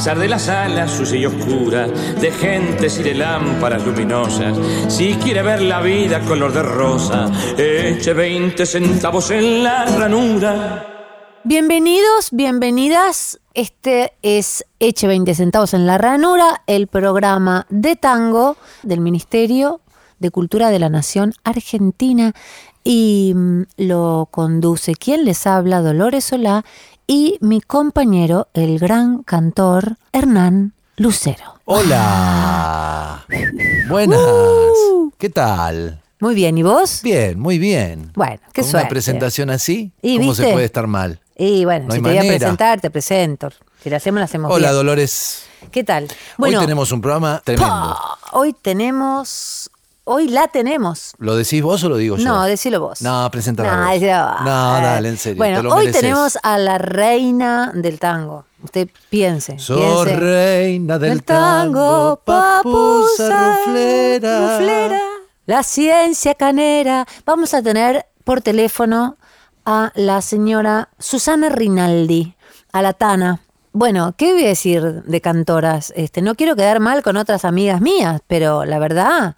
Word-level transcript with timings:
De 0.00 0.28
las 0.28 0.48
alas 0.48 0.92
sucia 0.92 1.18
y 1.18 1.26
oscura, 1.26 1.86
de 1.86 2.32
gentes 2.32 2.98
y 2.98 3.02
de 3.02 3.14
lámparas 3.14 3.84
luminosas, 3.84 4.56
si 4.88 5.12
quiere 5.16 5.42
ver 5.42 5.60
la 5.60 5.82
vida 5.82 6.20
color 6.20 6.54
de 6.54 6.62
rosa, 6.62 7.30
eche 7.58 8.14
20 8.14 8.64
centavos 8.64 9.30
en 9.30 9.62
la 9.62 9.84
ranura. 9.84 10.86
Bienvenidos, 11.44 12.30
bienvenidas. 12.32 13.40
Este 13.52 14.14
es 14.22 14.64
Eche 14.78 15.06
20 15.06 15.34
centavos 15.34 15.74
en 15.74 15.86
la 15.86 15.98
ranura, 15.98 16.62
el 16.66 16.86
programa 16.86 17.66
de 17.68 17.94
tango 17.94 18.56
del 18.82 19.00
Ministerio 19.00 19.82
de 20.18 20.30
Cultura 20.30 20.70
de 20.70 20.78
la 20.78 20.88
Nación 20.88 21.34
Argentina 21.44 22.32
y 22.84 23.32
mm, 23.34 23.62
lo 23.78 24.28
conduce 24.30 24.94
quien 24.94 25.24
les 25.24 25.46
habla, 25.46 25.80
Dolores 25.80 26.24
Solá, 26.24 26.64
y 27.06 27.38
mi 27.40 27.60
compañero, 27.60 28.48
el 28.54 28.78
gran 28.78 29.22
cantor 29.22 29.96
Hernán 30.12 30.72
Lucero. 30.96 31.60
Hola. 31.64 33.24
Buenas. 33.88 34.20
¿Qué 35.18 35.28
tal? 35.30 36.00
Muy 36.20 36.34
bien, 36.34 36.58
¿y 36.58 36.62
vos? 36.62 37.00
Bien, 37.02 37.38
muy 37.38 37.58
bien. 37.58 38.12
Bueno, 38.14 38.40
qué 38.52 38.60
Con 38.62 38.70
suerte. 38.70 38.84
una 38.86 38.90
presentación 38.90 39.50
así, 39.50 39.92
Y, 40.02 40.18
¿cómo 40.18 40.30
¿viste? 40.30 40.44
se 40.46 40.52
puede 40.52 40.66
estar 40.66 40.86
mal? 40.86 41.20
Y 41.36 41.64
bueno, 41.64 41.86
No 41.88 41.94
si 41.94 42.02
te 42.02 42.08
voy 42.08 42.18
a 42.18 42.20
presentar, 42.20 42.80
te 42.80 42.90
presento. 42.90 43.48
Si 43.82 43.88
la 43.88 43.96
hacemos, 43.96 44.18
la 44.20 44.24
hacemos 44.26 44.52
Hola, 44.52 44.68
bien. 44.68 44.74
Dolores. 44.76 45.44
¿Qué 45.70 45.82
tal? 45.84 46.08
Hoy 46.38 46.54
tenemos 46.58 46.92
un 46.92 47.00
programa 47.00 47.40
tremendo. 47.44 47.96
hoy 48.32 48.52
tenemos... 48.52 49.70
Hoy 50.12 50.26
la 50.26 50.48
tenemos. 50.48 51.14
¿Lo 51.18 51.36
decís 51.36 51.62
vos 51.62 51.84
o 51.84 51.88
lo 51.88 51.96
digo 51.96 52.16
yo? 52.16 52.24
No, 52.24 52.42
decilo 52.42 52.80
vos. 52.80 53.00
No, 53.00 53.30
presentala 53.30 53.76
No, 53.76 53.86
vos. 53.86 54.40
No, 54.44 54.80
dale, 54.80 55.08
en 55.08 55.16
serio. 55.16 55.38
Bueno, 55.38 55.58
te 55.58 55.62
lo 55.62 55.70
hoy 55.72 55.84
mereces. 55.84 56.00
tenemos 56.00 56.38
a 56.42 56.58
la 56.58 56.78
reina 56.78 57.70
del 57.72 58.00
tango. 58.00 58.44
Usted 58.60 58.88
piense. 59.08 59.52
Piense. 59.52 60.16
reina 60.16 60.98
del, 60.98 61.22
tango, 61.22 62.20
papusa 62.24 63.58
ruflera. 63.58 64.58
ruflera, 64.58 65.00
La 65.46 65.62
ciencia 65.62 66.34
canera. 66.34 67.06
Vamos 67.24 67.54
a 67.54 67.62
tener 67.62 68.04
por 68.24 68.40
teléfono 68.40 69.16
a 69.64 69.92
la 69.94 70.22
señora 70.22 70.88
Susana 70.98 71.50
Rinaldi, 71.50 72.34
a 72.72 72.82
la 72.82 72.94
Tana. 72.94 73.42
Bueno, 73.72 74.14
¿qué 74.18 74.32
voy 74.32 74.44
a 74.46 74.48
decir 74.48 74.82
de 75.04 75.20
cantoras? 75.20 75.92
Este, 75.94 76.20
no 76.20 76.34
quiero 76.34 76.56
quedar 76.56 76.80
mal 76.80 77.04
con 77.04 77.16
otras 77.16 77.44
amigas 77.44 77.80
mías, 77.80 78.20
pero 78.26 78.64
la 78.64 78.80
verdad. 78.80 79.36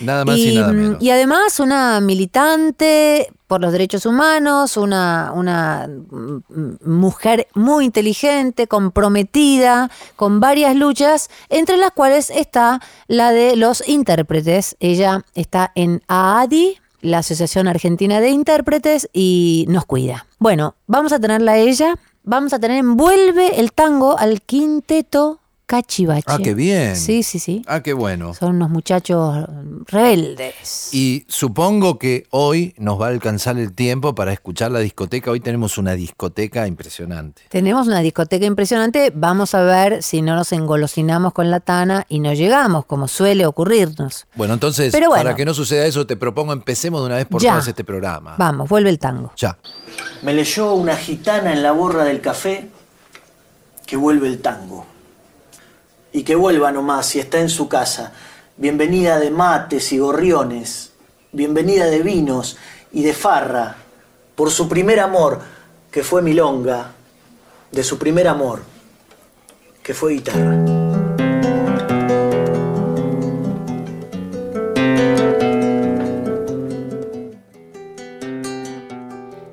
Nada 0.00 0.24
más 0.24 0.38
y, 0.38 0.54
nada 0.54 0.72
menos. 0.72 1.02
y 1.02 1.10
además 1.10 1.60
una 1.60 2.00
militante 2.00 3.32
por 3.48 3.62
los 3.62 3.72
derechos 3.72 4.06
humanos, 4.06 4.76
una, 4.76 5.32
una 5.34 5.88
mm, 5.88 6.84
mujer 6.84 7.48
muy 7.54 7.86
inteligente, 7.86 8.68
comprometida, 8.68 9.90
con 10.16 10.38
varias 10.38 10.76
luchas, 10.76 11.30
entre 11.48 11.78
las 11.78 11.90
cuales 11.92 12.30
está 12.30 12.80
la 13.08 13.32
de 13.32 13.56
los 13.56 13.86
intérpretes. 13.88 14.76
Ella 14.80 15.24
está 15.34 15.72
en 15.74 16.02
AADI, 16.08 16.76
la 17.00 17.18
Asociación 17.18 17.68
Argentina 17.68 18.20
de 18.20 18.28
Intérpretes, 18.28 19.08
y 19.14 19.64
nos 19.68 19.86
cuida. 19.86 20.26
Bueno, 20.38 20.74
vamos 20.86 21.12
a 21.12 21.18
tenerla 21.18 21.52
a 21.52 21.58
ella. 21.58 21.98
Vamos 22.24 22.52
a 22.52 22.58
tener 22.58 22.76
envuelve 22.76 23.58
el 23.58 23.72
tango 23.72 24.18
al 24.18 24.42
quinteto 24.42 25.40
Cachivache. 25.68 26.24
Ah, 26.26 26.38
qué 26.42 26.54
bien. 26.54 26.96
Sí, 26.96 27.22
sí, 27.22 27.38
sí. 27.38 27.62
Ah, 27.66 27.82
qué 27.82 27.92
bueno. 27.92 28.32
Son 28.32 28.54
unos 28.56 28.70
muchachos 28.70 29.44
rebeldes. 29.86 30.88
Y 30.94 31.26
supongo 31.28 31.98
que 31.98 32.26
hoy 32.30 32.74
nos 32.78 32.98
va 32.98 33.08
a 33.08 33.10
alcanzar 33.10 33.58
el 33.58 33.74
tiempo 33.74 34.14
para 34.14 34.32
escuchar 34.32 34.70
la 34.70 34.78
discoteca. 34.78 35.30
Hoy 35.30 35.40
tenemos 35.40 35.76
una 35.76 35.92
discoteca 35.92 36.66
impresionante. 36.66 37.42
Tenemos 37.50 37.86
una 37.86 38.00
discoteca 38.00 38.46
impresionante. 38.46 39.12
Vamos 39.14 39.54
a 39.54 39.60
ver 39.60 40.02
si 40.02 40.22
no 40.22 40.34
nos 40.36 40.52
engolosinamos 40.52 41.34
con 41.34 41.50
la 41.50 41.60
tana 41.60 42.06
y 42.08 42.20
no 42.20 42.32
llegamos, 42.32 42.86
como 42.86 43.06
suele 43.06 43.44
ocurrirnos. 43.44 44.26
Bueno, 44.36 44.54
entonces, 44.54 44.90
Pero 44.90 45.08
bueno. 45.08 45.22
para 45.22 45.36
que 45.36 45.44
no 45.44 45.52
suceda 45.52 45.84
eso, 45.84 46.06
te 46.06 46.16
propongo 46.16 46.54
empecemos 46.54 47.02
de 47.02 47.06
una 47.08 47.16
vez 47.16 47.26
por 47.26 47.42
Ya. 47.42 47.50
todas 47.52 47.68
este 47.68 47.84
programa. 47.84 48.36
Vamos, 48.38 48.70
vuelve 48.70 48.88
el 48.88 48.98
tango. 48.98 49.32
Ya. 49.36 49.58
Me 50.22 50.32
leyó 50.32 50.72
una 50.72 50.96
gitana 50.96 51.52
en 51.52 51.62
la 51.62 51.72
borra 51.72 52.04
del 52.04 52.22
café 52.22 52.70
que 53.84 53.96
vuelve 53.98 54.28
el 54.28 54.38
tango. 54.40 54.86
Y 56.12 56.22
que 56.22 56.34
vuelva 56.34 56.72
nomás 56.72 57.06
si 57.06 57.20
está 57.20 57.38
en 57.40 57.48
su 57.48 57.68
casa. 57.68 58.12
Bienvenida 58.56 59.18
de 59.18 59.30
mates 59.30 59.92
y 59.92 59.98
gorriones. 59.98 60.92
Bienvenida 61.32 61.86
de 61.86 62.02
vinos 62.02 62.56
y 62.92 63.02
de 63.02 63.12
farra. 63.12 63.76
Por 64.34 64.50
su 64.50 64.68
primer 64.68 65.00
amor, 65.00 65.40
que 65.90 66.02
fue 66.02 66.22
milonga. 66.22 66.92
De 67.70 67.84
su 67.84 67.98
primer 67.98 68.26
amor, 68.26 68.62
que 69.82 69.92
fue 69.92 70.14
guitarra. 70.14 70.56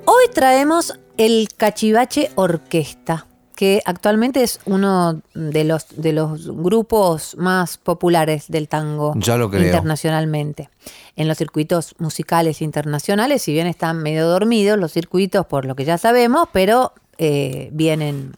Hoy 0.06 0.28
traemos 0.32 0.98
el 1.18 1.48
Cachivache 1.54 2.30
Orquesta, 2.36 3.26
que 3.56 3.82
actualmente 3.86 4.42
es 4.44 4.60
uno 4.66 5.20
de 5.34 5.64
los, 5.64 5.86
de 5.96 6.12
los 6.12 6.46
grupos 6.48 7.36
más 7.38 7.78
populares 7.78 8.44
del 8.48 8.68
tango 8.68 9.14
Ya 9.16 9.36
lo 9.36 9.50
creo. 9.50 9.64
internacionalmente. 9.64 10.68
En 11.16 11.26
los 11.26 11.38
circuitos 11.38 11.94
musicales 11.98 12.62
internacionales, 12.62 13.42
si 13.42 13.52
bien 13.52 13.66
están 13.66 14.02
medio 14.02 14.28
dormidos 14.28 14.78
los 14.78 14.92
circuitos 14.92 15.46
por 15.46 15.64
lo 15.64 15.74
que 15.74 15.84
ya 15.86 15.96
sabemos, 15.98 16.48
pero 16.52 16.92
eh, 17.18 17.70
vienen 17.72 18.36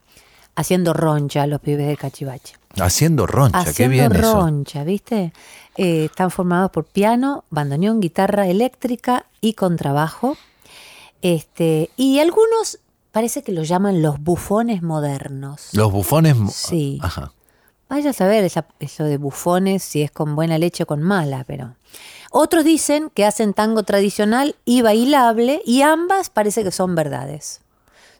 haciendo 0.54 0.92
roncha 0.94 1.46
los 1.46 1.60
pibes 1.60 1.86
del 1.88 1.98
Cachivache. 1.98 2.54
Haciendo 2.78 3.26
roncha, 3.26 3.72
qué 3.74 3.88
bien 3.88 4.12
eso. 4.14 4.40
roncha, 4.40 4.84
¿viste? 4.84 5.32
Eh, 5.76 6.04
están 6.06 6.30
formados 6.30 6.70
por 6.70 6.84
piano, 6.84 7.44
bandoneón, 7.50 8.00
guitarra 8.00 8.46
eléctrica 8.46 9.26
y 9.40 9.54
contrabajo. 9.54 10.36
Este, 11.22 11.90
y 11.96 12.20
algunos 12.20 12.78
parece 13.12 13.42
que 13.42 13.52
los 13.52 13.68
llaman 13.68 14.02
los 14.02 14.20
bufones 14.20 14.82
modernos. 14.82 15.68
Los 15.72 15.90
bufones. 15.92 16.36
Sí. 16.54 16.98
Ajá. 17.02 17.32
Vaya 17.88 18.10
a 18.10 18.12
saber 18.12 18.44
esa- 18.44 18.66
eso 18.80 19.04
de 19.04 19.16
bufones, 19.16 19.82
si 19.82 20.02
es 20.02 20.10
con 20.10 20.36
buena 20.36 20.58
leche 20.58 20.82
o 20.82 20.86
con 20.86 21.02
mala, 21.02 21.44
pero. 21.46 21.74
Otros 22.30 22.64
dicen 22.64 23.10
que 23.14 23.24
hacen 23.24 23.54
tango 23.54 23.82
tradicional 23.84 24.56
y 24.66 24.82
bailable, 24.82 25.62
y 25.64 25.80
ambas 25.80 26.28
parece 26.28 26.62
que 26.62 26.70
son 26.70 26.94
verdades. 26.94 27.62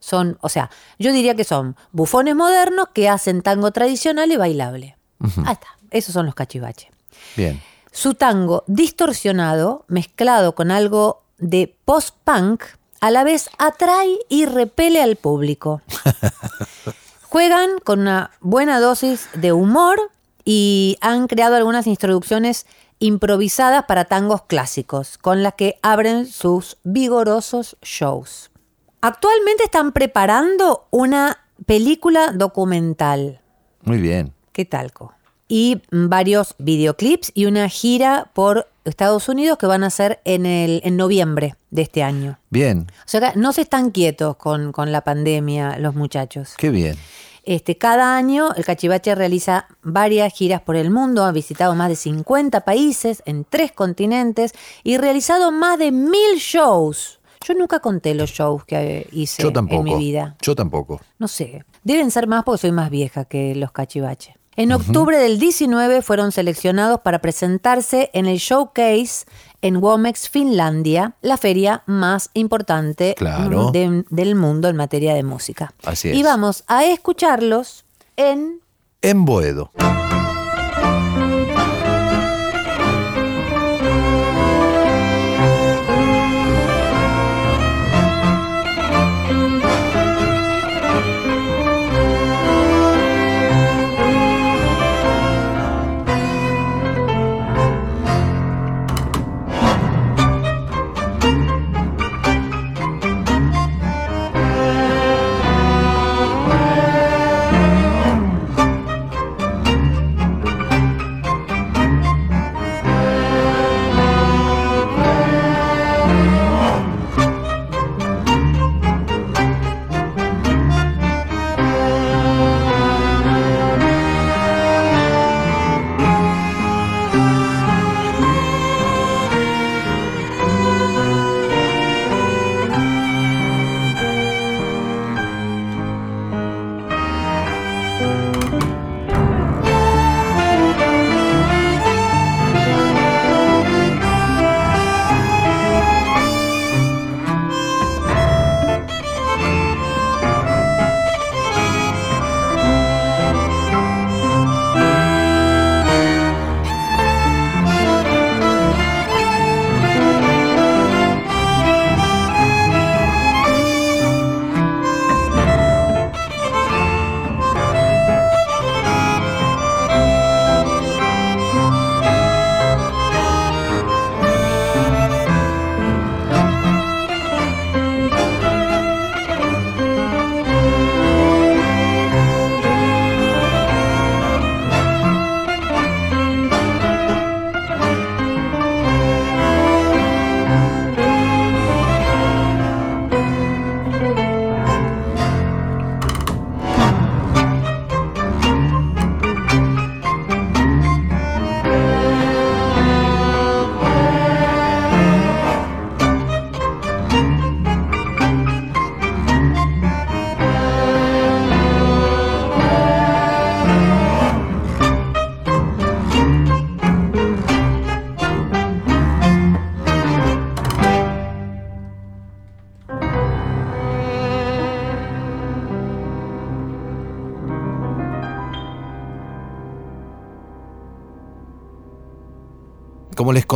Son, 0.01 0.39
o 0.41 0.49
sea, 0.49 0.71
yo 0.99 1.13
diría 1.13 1.35
que 1.35 1.45
son 1.45 1.77
bufones 1.93 2.35
modernos 2.35 2.89
que 2.95 3.09
hacen 3.11 3.43
tango 3.43 3.71
tradicional 3.73 4.31
y 4.33 4.37
bailable. 4.37 4.97
Ahí 5.45 5.53
está, 5.53 5.67
esos 5.91 6.15
son 6.15 6.25
los 6.27 6.35
cachivaches. 6.35 6.89
Bien. 7.37 7.61
Su 7.93 8.15
tango 8.15 8.65
distorsionado, 8.69 9.85
mezclado 9.89 10.55
con 10.55 10.71
algo 10.71 11.23
de 11.39 11.77
post-punk, 11.85 12.63
a 13.01 13.11
la 13.11 13.25
vez 13.25 13.51
atrae 13.59 14.19
y 14.29 14.47
repele 14.47 15.03
al 15.03 15.17
público. 15.17 15.83
Juegan 17.29 17.79
con 17.85 18.01
una 18.01 18.31
buena 18.41 18.81
dosis 18.81 19.29
de 19.35 19.53
humor 19.53 19.99
y 20.45 20.97
han 21.01 21.27
creado 21.27 21.57
algunas 21.57 21.87
introducciones 21.87 22.67
improvisadas 23.01 23.85
para 23.85 24.07
tangos 24.07 24.43
clásicos, 24.43 25.19
con 25.19 25.43
las 25.43 25.55
que 25.55 25.79
abren 25.83 26.27
sus 26.27 26.79
vigorosos 26.85 27.77
shows. 27.83 28.51
Actualmente 29.01 29.65
están 29.65 29.93
preparando 29.93 30.87
una 30.91 31.39
película 31.67 32.33
documental. 32.33 33.41
Muy 33.83 33.99
bien. 33.99 34.33
¿Qué 34.53 34.65
talco? 34.65 35.15
Y 35.47 35.83
varios 35.91 36.55
videoclips 36.59 37.31
y 37.35 37.47
una 37.47 37.69
gira 37.69 38.31
por 38.33 38.69
Estados 38.89 39.29
Unidos 39.29 39.59
que 39.59 39.67
van 39.67 39.85
a 39.85 39.91
ser 39.91 40.21
en, 40.25 40.47
el, 40.47 40.81
en 40.85 40.97
noviembre 40.97 41.55
de 41.71 41.83
este 41.83 42.03
año. 42.03 42.39
Bien, 42.51 42.87
O 42.91 43.09
sea, 43.09 43.33
que 43.33 43.39
no 43.39 43.53
se 43.53 43.63
están 43.63 43.91
quietos 43.91 44.37
con, 44.37 44.73
con 44.73 44.93
la 44.93 45.03
pandemia 45.03 45.79
los 45.79 45.95
muchachos. 45.95 46.55
qué 46.57 46.71
bien. 46.71 46.97
Este, 47.45 47.79
cada 47.79 48.15
año 48.15 48.53
el 48.57 48.65
Cachivache 48.67 49.15
realiza 49.15 49.69
varias 49.83 50.35
giras 50.35 50.61
por 50.61 50.77
el 50.77 50.91
mundo, 50.91 51.25
ha 51.25 51.33
visitado 51.33 51.75
más 51.75 51.89
de 51.89 51.97
50 51.97 52.61
países 52.61 53.23
en 53.25 53.47
tres 53.49 53.73
continentes 53.73 54.53
y 54.85 54.99
realizado 54.99 55.51
más 55.51 55.79
de 55.79 55.91
mil 55.91 56.37
shows. 56.37 57.21
Yo 57.47 57.55
nunca 57.55 57.81
conté 57.81 58.15
los 58.15 58.31
shows 58.31 58.67
que 58.67 59.09
hice 59.13 59.43
Yo 59.43 59.51
en 59.55 59.83
mi 59.83 59.97
vida. 59.97 60.37
Yo 60.43 60.55
tampoco. 60.55 61.01
No 61.19 61.27
sé, 61.27 61.65
deben 61.85 62.11
ser 62.11 62.27
más 62.27 62.45
porque 62.45 62.61
soy 62.61 62.73
más 62.73 62.91
vieja 62.91 63.25
que 63.25 63.55
los 63.55 63.73
Cachivaches. 63.73 64.35
En 64.59 64.73
octubre 64.73 65.17
del 65.19 65.39
19 65.39 66.03
fueron 66.03 66.33
seleccionados 66.33 67.01
para 67.01 67.21
presentarse 67.21 68.11
en 68.13 68.27
el 68.27 68.39
Showcase 68.39 69.25
en 69.63 69.77
Womex, 69.77 70.29
Finlandia, 70.29 71.15
la 71.23 71.37
feria 71.37 71.85
más 71.87 72.31
importante 72.35 73.15
Claro. 73.17 73.71
de- 73.71 74.05
del 74.11 74.35
mundo 74.35 74.69
en 74.69 74.75
materia 74.75 75.15
de 75.15 75.23
música. 75.23 75.73
Así 75.85 76.09
Y 76.09 76.19
es. 76.21 76.25
vamos 76.25 76.65
a 76.67 76.85
escucharlos 76.87 77.85
en 78.17 78.61
En 79.01 79.25
Boedo. 79.25 79.71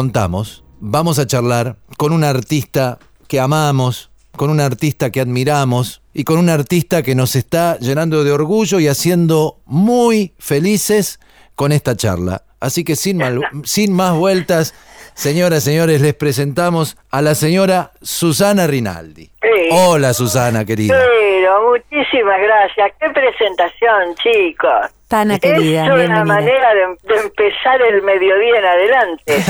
Contamos, 0.02 0.64
vamos 0.81 1.20
a 1.20 1.28
charlar 1.28 1.76
con 1.96 2.12
un 2.12 2.25
artista 2.25 2.99
que 3.28 3.38
amamos, 3.38 4.10
con 4.37 4.50
un 4.50 4.58
artista 4.58 5.12
que 5.12 5.20
admiramos 5.20 6.02
y 6.12 6.25
con 6.25 6.38
un 6.38 6.49
artista 6.49 7.04
que 7.04 7.14
nos 7.14 7.37
está 7.37 7.78
llenando 7.78 8.25
de 8.25 8.32
orgullo 8.32 8.81
y 8.81 8.88
haciendo 8.88 9.60
muy 9.64 10.34
felices 10.40 11.20
con 11.54 11.70
esta 11.70 11.94
charla. 11.96 12.43
Así 12.58 12.82
que 12.82 12.96
sin, 12.96 13.19
mal- 13.19 13.43
sin 13.62 13.93
más 13.93 14.16
vueltas, 14.16 14.75
señoras 15.14 15.62
y 15.62 15.70
señores, 15.70 16.00
les 16.00 16.14
presentamos 16.14 16.97
a 17.11 17.23
la 17.23 17.35
señora 17.35 17.93
Susana 18.02 18.66
Rinaldi. 18.66 19.25
Sí. 19.25 19.69
Hola 19.71 20.12
Susana, 20.12 20.64
querida. 20.64 20.95
Pero 20.99 21.71
muchísimas 21.71 22.40
gracias. 22.40 22.92
Qué 23.00 23.11
presentación, 23.11 24.14
chicos. 24.23 24.90
Tana 25.09 25.38
querida, 25.38 25.85
es 25.85 25.90
una 25.90 25.95
bienvenida. 25.97 26.25
manera 26.25 26.75
de, 26.75 27.14
de 27.14 27.21
empezar 27.21 27.83
el 27.83 28.02
mediodía 28.02 28.59
en 28.59 28.64
adelante. 28.64 29.45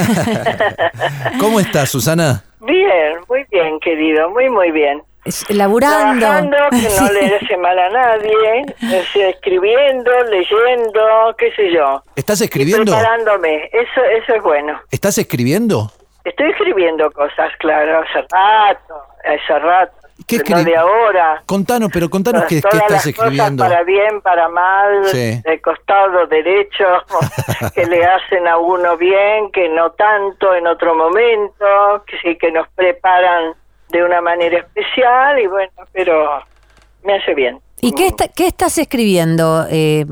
¿Cómo 1.41 1.61
estás, 1.61 1.91
Susana? 1.91 2.45
bien, 2.61 3.19
muy 3.29 3.45
bien, 3.51 3.79
querido, 3.81 4.31
muy, 4.31 4.49
muy 4.49 4.71
bien. 4.71 5.03
Laburando. 5.51 6.19
Trabajando, 6.21 6.57
que 6.71 6.89
no 7.01 7.13
le 7.21 7.37
hace 7.37 7.57
mal 7.57 7.79
a 7.79 7.89
nadie, 7.91 8.65
es, 8.81 9.15
escribiendo, 9.17 10.11
leyendo, 10.25 11.35
qué 11.39 11.53
sé 11.53 11.71
yo. 11.73 12.03
¿Estás 12.17 12.41
Y 12.41 12.45
escribiendo? 12.45 12.93
preparándome, 12.93 13.71
eso, 13.73 14.03
eso 14.05 14.35
es 14.35 14.43
bueno. 14.43 14.81
¿Estás 14.91 15.19
escribiendo? 15.19 15.91
Estoy 16.25 16.51
escribiendo 16.51 17.11
cosas, 17.13 17.53
claro, 17.59 18.01
hace 18.01 18.21
rato, 18.31 18.95
hace 19.25 19.59
rato. 19.59 19.93
¿Qué 20.27 20.39
no 20.49 20.63
de 20.63 20.77
ahora. 20.77 21.43
Contanos, 21.47 21.91
pero 21.93 22.09
contanos 22.09 22.45
qué, 22.45 22.57
qué 22.57 22.61
Todas 22.63 22.77
estás 22.77 22.91
las 22.93 23.07
escribiendo. 23.07 23.65
Cosas 23.65 23.73
para 23.73 23.83
bien, 23.85 24.21
para 24.21 24.49
mal, 24.49 25.05
Sí. 25.07 25.41
de 25.43 25.61
costado 25.61 26.27
derecho, 26.29 26.85
que 27.75 27.87
le 27.87 28.05
hacen 28.05 28.47
a 28.47 28.57
uno 28.59 28.97
bien, 28.97 29.51
que 29.53 29.69
no 29.71 29.91
tanto 29.93 30.55
en 30.55 30.67
otro 30.69 30.95
momento, 30.95 32.05
que 32.07 32.19
sí 32.23 32.37
que 32.39 32.53
nos 32.53 32.69
preparan 32.71 33.55
de 33.93 34.03
una 34.03 34.21
manera 34.21 34.59
especial 34.59 35.39
y 35.39 35.47
bueno, 35.47 35.71
pero 35.93 36.41
me 37.05 37.15
hace 37.17 37.35
bien. 37.35 37.61
¿Y 37.81 37.93
qué, 37.95 38.07
está- 38.09 38.29
qué 38.29 38.47
estás 38.47 38.79
escribiendo? 38.79 39.67
Eh, 39.71 40.05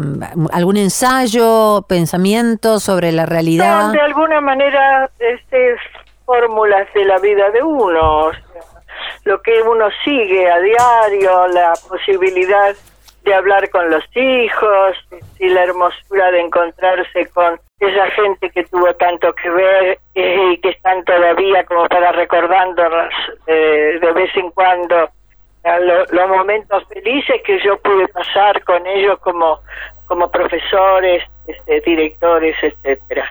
¿Algún 0.53 0.77
ensayo, 0.77 1.85
pensamiento 1.89 2.81
sobre 2.81 3.13
la 3.13 3.27
realidad? 3.27 3.87
No, 3.87 3.93
de 3.93 4.01
alguna 4.01 4.41
manera, 4.41 5.09
este, 5.19 5.77
fórmulas 6.27 6.87
de 6.95 7.05
la 7.05 7.19
vida 7.19 7.51
de 7.51 7.63
uno, 7.63 8.27
o 8.27 8.33
sea, 8.33 8.43
lo 9.25 9.41
que 9.41 9.63
uno 9.63 9.87
sigue 10.05 10.51
a 10.51 10.59
diario, 10.59 11.47
la 11.49 11.73
posibilidad 11.89 12.75
de 13.25 13.35
hablar 13.35 13.69
con 13.71 13.91
los 13.91 14.05
hijos 14.17 14.97
y 15.39 15.49
la 15.49 15.65
hermosura 15.65 16.31
de 16.31 16.41
encontrarse 16.41 17.27
con 17.35 17.61
esa 17.81 18.07
gente 18.11 18.51
que 18.51 18.65
tuvo 18.65 18.93
tanto 18.95 19.33
que 19.35 19.49
ver 19.51 19.99
eh, 20.15 20.53
y 20.53 20.59
que 20.61 20.71
están 20.71 21.05
todavía 21.05 21.65
como 21.65 21.87
para 21.89 22.13
recordándonos 22.13 23.13
eh, 23.47 23.99
de 24.01 24.13
vez 24.13 24.31
en 24.37 24.51
cuando 24.51 25.09
lo- 25.65 26.05
los 26.07 26.29
momentos 26.29 26.85
felices 26.89 27.41
que 27.45 27.59
yo 27.65 27.79
pude 27.81 28.09
pasar 28.09 28.63
con 28.65 28.87
ellos 28.87 29.19
como 29.21 29.61
como 30.07 30.29
profesores, 30.29 31.23
este, 31.47 31.81
directores, 31.83 32.57
etcétera. 32.63 33.31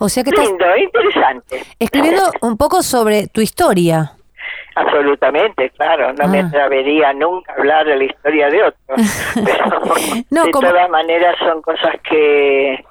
O 0.00 0.08
sea 0.08 0.24
que 0.24 0.30
estás 0.30 0.46
Lindo, 0.48 0.76
interesante. 0.76 1.62
escribiendo 1.78 2.22
un 2.40 2.56
poco 2.56 2.82
sobre 2.82 3.28
tu 3.28 3.40
historia. 3.40 4.12
Absolutamente, 4.76 5.70
claro. 5.70 6.12
No 6.12 6.28
me 6.28 6.40
Ah. 6.40 6.46
atrevería 6.46 7.12
nunca 7.14 7.52
a 7.52 7.56
hablar 7.56 7.86
de 7.86 7.96
la 7.96 8.04
historia 8.04 8.48
de 8.50 8.62
otro. 8.62 8.80
Pero 9.34 9.64
No, 10.30 10.44
de 10.44 10.50
como- 10.52 10.68
todas 10.68 10.88
maneras 10.90 11.34
son 11.38 11.62
cosas 11.62 11.94
que, 12.08 12.84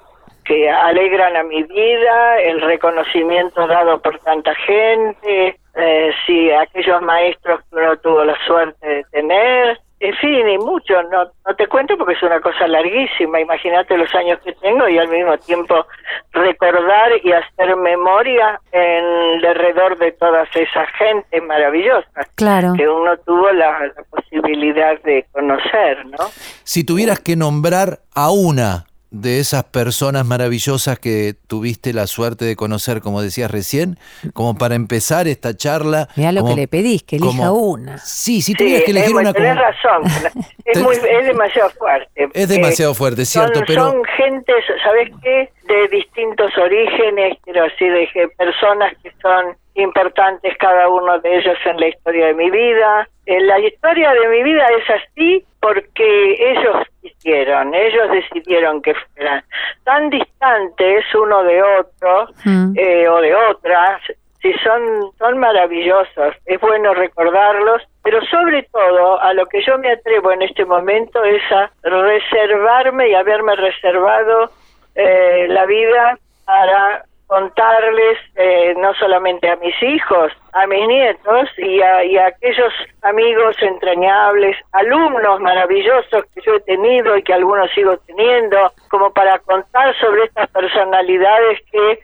que 0.44 0.68
alegran 0.70 1.36
a 1.36 1.42
mi 1.44 1.62
vida, 1.62 2.38
el 2.40 2.60
reconocimiento 2.60 3.66
dado 3.66 4.00
por 4.02 4.18
tanta 4.18 4.54
gente, 4.66 5.58
eh, 5.76 6.12
sí, 6.26 6.50
aquellos 6.52 7.00
maestros 7.02 7.60
que 7.70 7.76
uno 7.76 7.96
tuvo 7.98 8.24
la 8.24 8.36
suerte 8.46 8.86
de 8.86 9.04
tener. 9.12 9.78
En 9.98 10.14
fin, 10.16 10.46
y 10.46 10.58
mucho, 10.58 11.02
no, 11.04 11.24
no 11.46 11.56
te 11.56 11.66
cuento 11.68 11.96
porque 11.96 12.12
es 12.12 12.22
una 12.22 12.38
cosa 12.40 12.68
larguísima, 12.68 13.40
imagínate 13.40 13.96
los 13.96 14.14
años 14.14 14.38
que 14.44 14.52
tengo 14.52 14.86
y 14.88 14.98
al 14.98 15.08
mismo 15.08 15.38
tiempo 15.38 15.86
recordar 16.32 17.12
y 17.22 17.32
hacer 17.32 17.74
memoria 17.76 18.60
en 18.72 19.44
alrededor 19.44 19.96
de 19.98 20.12
todas 20.12 20.48
esas 20.54 20.86
gentes 20.98 21.42
maravillosas 21.44 22.28
Claro. 22.34 22.74
que 22.76 22.86
uno 22.86 23.16
tuvo 23.24 23.50
la, 23.52 23.70
la 23.86 24.02
posibilidad 24.10 25.00
de 25.02 25.24
conocer, 25.32 26.04
¿no? 26.06 26.26
Si 26.62 26.84
tuvieras 26.84 27.20
que 27.20 27.36
nombrar 27.36 28.00
a 28.14 28.30
una 28.30 28.84
de 29.20 29.40
esas 29.40 29.64
personas 29.64 30.24
maravillosas 30.26 30.98
que 30.98 31.34
tuviste 31.46 31.92
la 31.92 32.06
suerte 32.06 32.44
de 32.44 32.56
conocer, 32.56 33.00
como 33.00 33.22
decías 33.22 33.50
recién, 33.50 33.98
como 34.34 34.56
para 34.56 34.74
empezar 34.74 35.26
esta 35.28 35.56
charla. 35.56 36.08
Mirá 36.16 36.32
lo 36.32 36.42
como- 36.42 36.54
que 36.54 36.60
le 36.60 36.68
pedís, 36.68 37.02
que 37.02 37.16
elija 37.16 37.48
como- 37.48 37.52
una. 37.52 37.98
Sí, 37.98 38.42
si 38.42 38.52
Sí, 38.52 38.54
tuvieras 38.54 38.82
que 38.84 38.90
elegir 38.92 39.10
es, 39.10 39.20
una 39.20 39.32
tenés 39.32 39.56
como- 39.56 39.62
razón. 39.62 40.44
Es, 40.66 40.82
muy, 40.82 40.96
es 40.96 41.26
demasiado 41.26 41.70
fuerte. 41.70 42.28
Es 42.34 42.48
demasiado 42.48 42.92
fuerte, 42.94 43.22
es 43.22 43.28
cierto, 43.28 43.54
son, 43.60 43.64
pero- 43.66 43.90
Son 43.92 44.02
gentes, 44.16 44.64
¿sabes 44.82 45.10
qué? 45.22 45.50
De 45.68 45.88
distintos 45.96 46.50
orígenes, 46.58 47.38
quiero 47.44 47.62
decir, 47.64 47.92
de 47.92 48.28
personas 48.36 48.92
que 49.02 49.12
son 49.22 49.56
importantes 49.76 50.56
cada 50.58 50.88
uno 50.88 51.18
de 51.20 51.36
ellos 51.38 51.58
en 51.64 51.78
la 51.78 51.88
historia 51.88 52.26
de 52.26 52.34
mi 52.34 52.50
vida. 52.50 53.08
Eh, 53.26 53.40
la 53.40 53.58
historia 53.58 54.12
de 54.12 54.28
mi 54.28 54.42
vida 54.42 54.66
es 54.66 54.90
así 54.90 55.44
porque 55.60 56.36
ellos 56.52 56.86
quisieron, 57.02 57.74
ellos 57.74 58.10
decidieron 58.10 58.80
que 58.82 58.94
fueran 58.94 59.42
tan 59.84 60.10
distantes 60.10 61.04
uno 61.14 61.42
de 61.42 61.62
otro 61.62 62.28
Mm. 62.44 62.74
eh, 62.78 63.08
o 63.08 63.20
de 63.20 63.34
otras, 63.34 64.00
sí 64.40 64.52
son, 64.62 65.10
son 65.18 65.38
maravillosos, 65.38 66.34
es 66.44 66.60
bueno 66.60 66.94
recordarlos, 66.94 67.82
pero 68.04 68.24
sobre 68.26 68.62
todo 68.64 69.20
a 69.20 69.34
lo 69.34 69.46
que 69.46 69.60
yo 69.64 69.76
me 69.78 69.90
atrevo 69.90 70.30
en 70.30 70.42
este 70.42 70.64
momento 70.64 71.24
es 71.24 71.42
a 71.50 71.70
reservarme 71.82 73.08
y 73.08 73.14
haberme 73.14 73.56
reservado 73.56 74.50
eh, 74.94 75.46
la 75.48 75.66
vida 75.66 76.18
para 76.44 77.04
contarles 77.26 78.18
eh, 78.36 78.74
no 78.76 78.94
solamente 78.94 79.48
a 79.50 79.56
mis 79.56 79.74
hijos, 79.82 80.32
a 80.52 80.66
mis 80.66 80.86
nietos 80.86 81.48
y 81.58 81.80
a, 81.82 82.04
y 82.04 82.16
a 82.16 82.26
aquellos 82.26 82.72
amigos 83.02 83.56
entrañables, 83.60 84.56
alumnos 84.72 85.40
maravillosos 85.40 86.24
que 86.34 86.40
yo 86.42 86.54
he 86.54 86.60
tenido 86.60 87.16
y 87.16 87.22
que 87.22 87.34
algunos 87.34 87.70
sigo 87.72 87.96
teniendo, 88.06 88.72
como 88.88 89.12
para 89.12 89.38
contar 89.40 89.94
sobre 89.98 90.24
estas 90.24 90.48
personalidades 90.50 91.60
que 91.70 91.98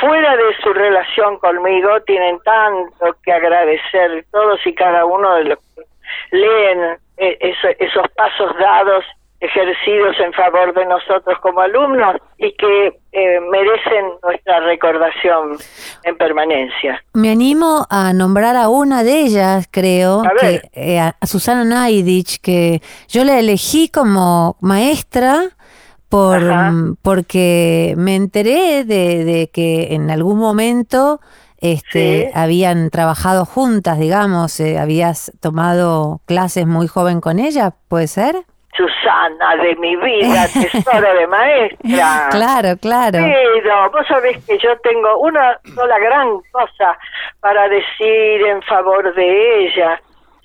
fuera 0.00 0.36
de 0.36 0.56
su 0.62 0.72
relación 0.72 1.38
conmigo 1.38 2.00
tienen 2.02 2.38
tanto 2.40 3.16
que 3.24 3.32
agradecer 3.32 4.24
todos 4.30 4.64
y 4.66 4.74
cada 4.74 5.04
uno 5.04 5.34
de 5.36 5.44
los 5.44 5.58
que 5.74 5.82
leen 6.36 6.98
eh, 7.18 7.36
eso- 7.40 7.74
esos 7.78 8.08
pasos 8.16 8.56
dados 8.58 9.04
ejercidos 9.40 10.16
en 10.24 10.32
favor 10.32 10.74
de 10.74 10.84
nosotros 10.86 11.38
como 11.40 11.60
alumnos 11.60 12.16
y 12.38 12.52
que 12.56 13.00
eh, 13.12 13.40
merecen 13.50 14.04
nuestra 14.22 14.60
recordación 14.60 15.56
en 16.04 16.16
permanencia. 16.16 17.02
Me 17.14 17.30
animo 17.30 17.86
a 17.88 18.12
nombrar 18.12 18.56
a 18.56 18.68
una 18.68 19.04
de 19.04 19.20
ellas, 19.20 19.68
creo, 19.70 20.22
A 20.22 20.30
que, 20.40 20.62
eh, 20.72 20.98
a 20.98 21.14
Susana 21.24 21.64
Naidich, 21.64 22.40
que 22.40 22.82
yo 23.08 23.22
la 23.24 23.38
elegí 23.38 23.88
como 23.88 24.56
maestra 24.60 25.50
por, 26.08 26.36
Ajá. 26.50 26.70
mm, 26.72 26.96
porque 27.02 27.94
me 27.96 28.16
enteré 28.16 28.84
de, 28.84 29.24
de 29.24 29.50
que 29.52 29.94
en 29.94 30.10
algún 30.10 30.38
momento 30.38 31.20
este, 31.60 32.26
Sí. 32.26 32.30
habían 32.34 32.88
trabajado 32.90 33.44
juntas, 33.44 33.98
digamos, 33.98 34.58
eh, 34.60 34.78
habías 34.78 35.32
tomado 35.40 36.20
clases 36.24 36.66
muy 36.66 36.86
joven 36.86 37.20
con 37.20 37.38
ella, 37.40 37.74
¿puede 37.88 38.06
ser? 38.06 38.36
Susana 38.78 39.56
de 39.56 39.74
mi 39.76 39.96
vida, 39.96 40.46
tesoro 40.52 41.14
de 41.14 41.26
maestra. 41.26 42.28
Claro, 42.30 42.76
claro. 42.80 43.18
Pero 43.18 43.90
vos 43.90 44.06
sabés 44.06 44.44
que 44.46 44.56
yo 44.58 44.78
tengo 44.78 45.18
una 45.18 45.58
sola 45.74 45.98
gran 45.98 46.38
cosa 46.52 46.96
para 47.40 47.68
decir 47.68 48.46
en 48.46 48.62
favor 48.62 49.12
de 49.14 49.64
ella. 49.66 50.00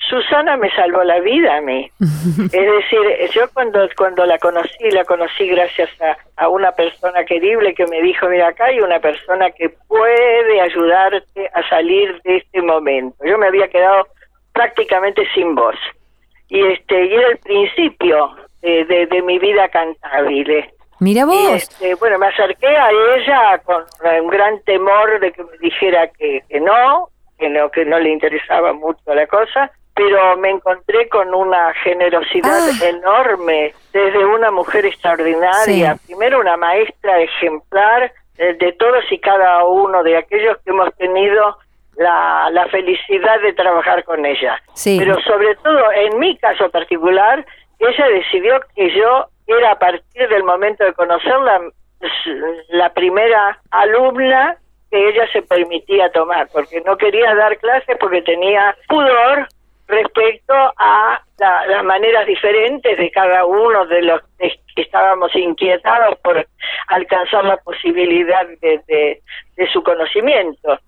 Susana 0.10 0.58
me 0.58 0.70
salvó 0.72 1.04
la 1.04 1.20
vida 1.20 1.58
a 1.58 1.62
mí. 1.62 1.90
Es 2.00 2.52
decir, 2.52 3.32
yo 3.34 3.44
cuando 3.54 3.88
cuando 3.96 4.26
la 4.26 4.38
conocí, 4.40 4.90
la 4.92 5.06
conocí 5.06 5.48
gracias 5.48 5.90
a, 6.02 6.18
a 6.44 6.50
una 6.50 6.72
persona 6.72 7.24
querible 7.24 7.76
que 7.76 7.86
me 7.86 8.02
dijo, 8.02 8.28
mira, 8.28 8.48
acá 8.48 8.66
hay 8.66 8.80
una 8.80 9.00
persona 9.00 9.52
que 9.52 9.70
puede 9.88 10.60
ayudarte 10.60 11.52
a 11.54 11.70
salir 11.70 12.20
de 12.24 12.38
este 12.38 12.62
momento. 12.62 13.16
Yo 13.24 13.38
me 13.38 13.48
había 13.48 13.68
quedado 13.68 14.08
prácticamente 14.54 15.24
sin 15.36 15.54
voz. 15.54 15.76
Y 16.54 16.64
este 16.74 17.06
y 17.06 17.14
era 17.14 17.30
el 17.30 17.38
principio 17.40 18.36
de, 18.62 18.86
de, 18.86 19.06
de 19.08 19.22
mi 19.24 19.40
vida 19.40 19.68
cantable. 19.70 20.72
Mira 21.00 21.22
Y, 21.22 21.26
vos. 21.26 21.54
este, 21.56 21.96
bueno, 21.96 22.18
me 22.20 22.28
acerqué 22.28 22.68
a 22.68 22.90
ella 23.16 23.58
con 23.66 23.84
un 24.22 24.28
gran 24.30 24.62
temor 24.64 25.20
de 25.20 25.32
que 25.32 25.44
me 25.44 25.58
dijera 25.60 26.08
que, 26.10 26.42
que 26.48 26.60
no, 26.60 27.10
que 27.40 27.50
no, 27.50 27.70
que 27.72 27.86
no 27.86 27.98
le 28.00 28.10
interesaba 28.12 28.72
mucho 28.74 29.02
la 29.14 29.26
cosa, 29.28 29.72
pero 29.96 30.38
me 30.38 30.52
encontré 30.52 31.10
con 31.10 31.34
una 31.34 31.74
generosidad 31.84 32.60
Ah. 32.70 32.86
enorme 32.88 33.74
desde 33.92 34.24
una 34.26 34.52
mujer 34.52 34.86
extraordinaria, 34.86 35.96
Sí. 35.96 36.08
primero 36.08 36.40
una 36.40 36.56
maestra 36.58 37.20
ejemplar 37.20 38.12
eh, 38.38 38.54
de 38.60 38.72
todos 38.74 39.04
y 39.12 39.20
cada 39.20 39.64
uno 39.66 40.04
de 40.04 40.18
aquellos 40.18 40.58
que 40.64 40.70
hemos 40.72 40.94
tenido 40.96 41.58
la, 41.98 42.50
la 42.52 42.68
felicidad 42.68 43.40
de 43.42 43.54
trabajar 43.54 44.04
con 44.04 44.26
ella. 44.26 44.62
Sí. 44.74 44.98
Pero 45.00 45.20
sobre 45.22 45.56
todo, 45.56 45.92
en 45.92 46.20
mi 46.20 46.38
caso 46.38 46.70
particular, 46.70 47.46
ella 47.80 48.08
decidió 48.08 48.60
que 48.76 48.92
yo 48.92 49.28
era 49.48 49.72
a 49.72 49.80
partir 49.80 50.28
del 50.30 50.44
momento 50.44 50.84
de 50.84 50.94
conocerla 50.94 51.62
la 52.70 52.94
primera 52.94 53.60
alumna 53.72 54.58
que 54.92 55.10
ella 55.10 55.28
se 55.32 55.42
permitía 55.42 56.12
tomar, 56.12 56.48
porque 56.54 56.82
no 56.82 56.98
quería 56.98 57.34
dar 57.36 57.58
clases 57.58 57.98
porque 58.00 58.22
tenía 58.22 58.76
pudor 58.88 59.48
respecto 59.88 60.54
a 60.78 61.22
la- 61.40 61.66
las 61.68 61.84
maneras 61.84 62.26
diferentes 62.26 62.98
de 62.98 63.12
cada 63.12 63.46
uno 63.46 63.86
de 63.88 64.02
los 64.04 64.22
que 64.38 64.82
estábamos 64.82 65.36
inquietados 65.36 66.18
por 66.20 66.46
alcanzar 66.88 67.44
la 67.46 67.58
posibilidad 67.58 68.46
de, 68.62 68.80
de- 68.88 69.22
de 69.58 69.68
su 69.72 69.84
conocimiento. 69.84 70.80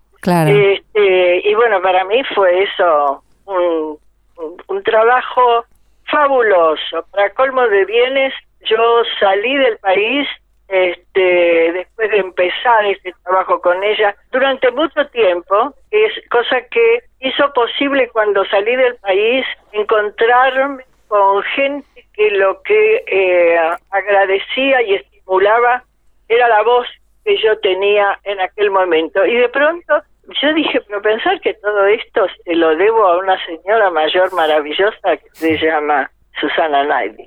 Este, 0.55 1.47
y 1.49 1.53
bueno, 1.55 1.81
para 1.81 2.03
mí 2.05 2.21
fue 2.33 2.63
eso 2.63 3.23
un, 3.45 3.97
un- 4.37 4.63
un 4.67 4.83
trabajo 4.83 5.65
fabuloso. 6.09 7.05
Para 7.11 7.29
colmo 7.31 7.67
de 7.67 7.85
bienes, 7.85 8.33
yo 8.61 9.03
salí 9.19 9.55
del 9.57 9.77
país 9.79 10.27
este, 10.67 11.71
después 11.73 12.09
de 12.09 12.17
empezar 12.17 12.85
este 12.85 13.13
trabajo 13.23 13.61
con 13.61 13.83
ella 13.83 14.15
durante 14.31 14.71
mucho 14.71 15.05
tiempo, 15.09 15.73
es 15.91 16.11
cosa 16.29 16.61
que 16.71 16.99
hizo 17.19 17.53
posible 17.53 18.09
cuando 18.09 18.43
salí 18.45 18.75
del 18.75 18.95
país 18.95 19.45
encontrarme 19.73 20.83
con 21.07 21.43
gente 21.43 21.87
que 22.13 22.31
lo 22.31 22.61
que 22.63 23.03
eh, 23.07 23.59
agradecía 23.91 24.81
y 24.81 24.95
estimulaba 24.95 25.83
era 26.29 26.47
la 26.47 26.63
voz 26.63 26.87
que 27.23 27.37
yo 27.37 27.57
tenía 27.59 28.17
en 28.23 28.39
aquel 28.39 28.71
momento. 28.71 29.25
Y 29.25 29.35
de 29.35 29.49
pronto 29.49 30.01
yo 30.41 30.53
dije, 30.53 30.81
pero 30.87 31.01
pensar 31.01 31.39
que 31.41 31.53
todo 31.55 31.85
esto 31.85 32.25
se 32.43 32.55
lo 32.55 32.75
debo 32.75 33.05
a 33.07 33.17
una 33.17 33.37
señora 33.45 33.89
mayor 33.91 34.33
maravillosa 34.33 35.17
que 35.17 35.29
se 35.33 35.57
llama 35.57 36.09
Susana 36.39 36.83
Naidi. 36.83 37.23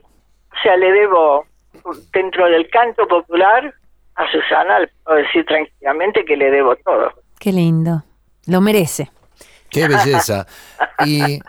O 0.53 0.63
sea, 0.63 0.77
le 0.77 0.93
debo 0.93 1.45
dentro 2.13 2.47
del 2.47 2.69
canto 2.71 3.07
popular 3.07 3.73
a 4.17 4.31
Susana, 4.33 4.81
le 4.81 4.89
puedo 5.05 5.19
decir 5.19 5.45
tranquilamente 5.47 6.25
que 6.25 6.37
le 6.37 6.51
debo 6.51 6.75
todo. 6.77 7.13
Qué 7.39 7.53
lindo. 7.53 8.03
Lo 8.47 8.61
merece. 8.61 9.11
Qué 9.71 9.87
belleza. 9.89 10.47
Y 11.07 11.21
Sí, 11.21 11.41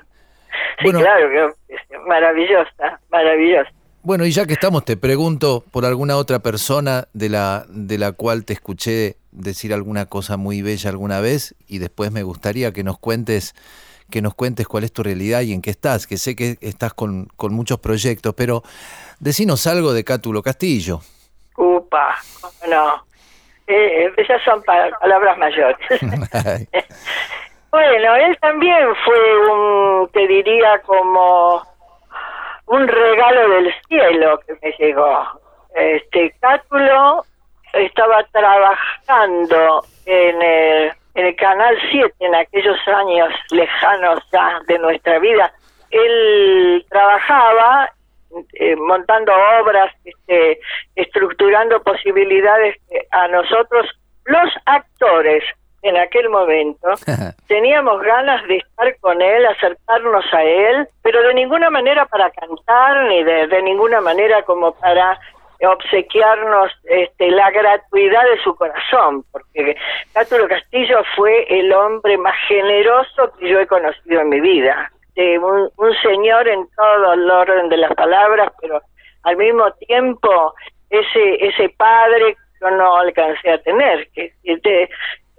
bueno, 0.83 0.99
claro, 0.99 1.29
que 1.67 1.73
es 1.75 1.81
maravillosa, 2.07 2.99
maravillosa. 3.09 3.69
bueno, 4.01 4.25
y 4.25 4.31
ya 4.31 4.45
que 4.45 4.53
estamos, 4.53 4.85
te 4.85 4.95
pregunto 4.97 5.63
por 5.71 5.85
alguna 5.85 6.15
otra 6.17 6.39
persona 6.39 7.07
de 7.13 7.29
la, 7.29 7.65
de 7.67 7.97
la 7.97 8.13
cual 8.13 8.45
te 8.45 8.53
escuché 8.53 9.17
decir 9.31 9.73
alguna 9.73 10.05
cosa 10.07 10.37
muy 10.37 10.61
bella 10.61 10.89
alguna 10.89 11.19
vez, 11.21 11.55
y 11.67 11.77
después 11.79 12.11
me 12.11 12.23
gustaría 12.23 12.71
que 12.71 12.83
nos 12.83 12.97
cuentes, 12.99 13.53
que 14.09 14.21
nos 14.21 14.33
cuentes 14.33 14.67
cuál 14.67 14.83
es 14.83 14.91
tu 14.91 15.03
realidad 15.03 15.41
y 15.41 15.53
en 15.53 15.61
qué 15.61 15.69
estás, 15.69 16.07
que 16.07 16.17
sé 16.17 16.35
que 16.35 16.57
estás 16.61 16.93
con, 16.93 17.27
con 17.35 17.53
muchos 17.53 17.79
proyectos, 17.79 18.33
pero 18.35 18.63
decinos 19.19 19.67
algo 19.67 19.93
de 19.93 20.03
Cátulo 20.03 20.41
Castillo. 20.41 21.01
Upa, 21.57 22.15
cómo 22.41 22.53
no. 22.73 23.05
Eh, 23.67 24.11
esas 24.17 24.41
son 24.43 24.63
pa- 24.63 24.89
palabras 24.99 25.37
mayores. 25.37 25.77
Bueno, 27.71 28.15
él 28.15 28.35
también 28.41 28.79
fue 29.05 29.51
un, 29.51 30.09
te 30.11 30.25
diría, 30.27 30.81
como 30.87 31.61
un 32.65 32.87
regalo 32.87 33.49
del 33.55 33.71
cielo 33.87 34.39
que 34.39 34.53
me 34.59 34.71
llegó. 34.79 35.19
Este 35.75 36.33
Cátulo 36.41 37.25
estaba 37.73 38.23
trabajando 38.31 39.83
en 40.05 40.41
el, 40.41 40.91
en 41.15 41.25
el 41.25 41.35
Canal 41.35 41.75
7 41.91 42.13
en 42.19 42.35
aquellos 42.35 42.77
años 42.87 43.29
lejanos 43.51 44.19
ya 44.31 44.59
de 44.67 44.79
nuestra 44.79 45.19
vida. 45.19 45.51
Él 45.91 46.85
trabajaba 46.89 47.91
eh, 48.53 48.75
montando 48.75 49.31
obras, 49.61 49.91
este, 50.03 50.59
estructurando 50.95 51.81
posibilidades 51.81 52.75
que 52.89 53.07
a 53.11 53.27
nosotros, 53.27 53.87
los 54.25 54.49
actores, 54.65 55.43
en 55.81 55.97
aquel 55.97 56.29
momento, 56.29 56.89
teníamos 57.47 58.01
ganas 58.01 58.45
de 58.47 58.57
estar 58.57 58.95
con 58.99 59.21
él, 59.21 59.45
acercarnos 59.45 60.25
a 60.33 60.43
él, 60.43 60.87
pero 61.01 61.21
de 61.23 61.33
ninguna 61.33 61.69
manera 61.69 62.05
para 62.05 62.29
cantar, 62.31 63.07
ni 63.07 63.23
de, 63.23 63.47
de 63.47 63.61
ninguna 63.63 64.01
manera 64.01 64.43
como 64.43 64.73
para 64.73 65.19
obsequiarnos 65.67 66.71
este, 66.85 67.31
la 67.31 67.51
gratuidad 67.51 68.23
de 68.23 68.41
su 68.43 68.55
corazón, 68.55 69.23
porque 69.31 69.75
Cátulo 70.13 70.47
Castillo 70.47 71.01
fue 71.15 71.45
el 71.49 71.71
hombre 71.73 72.17
más 72.17 72.35
generoso 72.47 73.31
que 73.37 73.49
yo 73.49 73.59
he 73.59 73.67
conocido 73.67 74.21
en 74.21 74.29
mi 74.29 74.39
vida. 74.39 74.91
Eh, 75.15 75.37
un, 75.37 75.69
un 75.75 75.93
señor 76.01 76.47
en 76.47 76.65
todo 76.75 77.13
el 77.13 77.29
orden 77.29 77.67
de 77.67 77.77
las 77.77 77.93
palabras, 77.93 78.51
pero 78.61 78.81
al 79.23 79.35
mismo 79.35 79.69
tiempo 79.87 80.53
ese 80.89 81.45
ese 81.45 81.69
padre 81.69 82.37
yo 82.61 82.71
no 82.71 82.97
alcancé 82.97 83.51
a 83.51 83.61
tener, 83.61 84.07
que, 84.11 84.31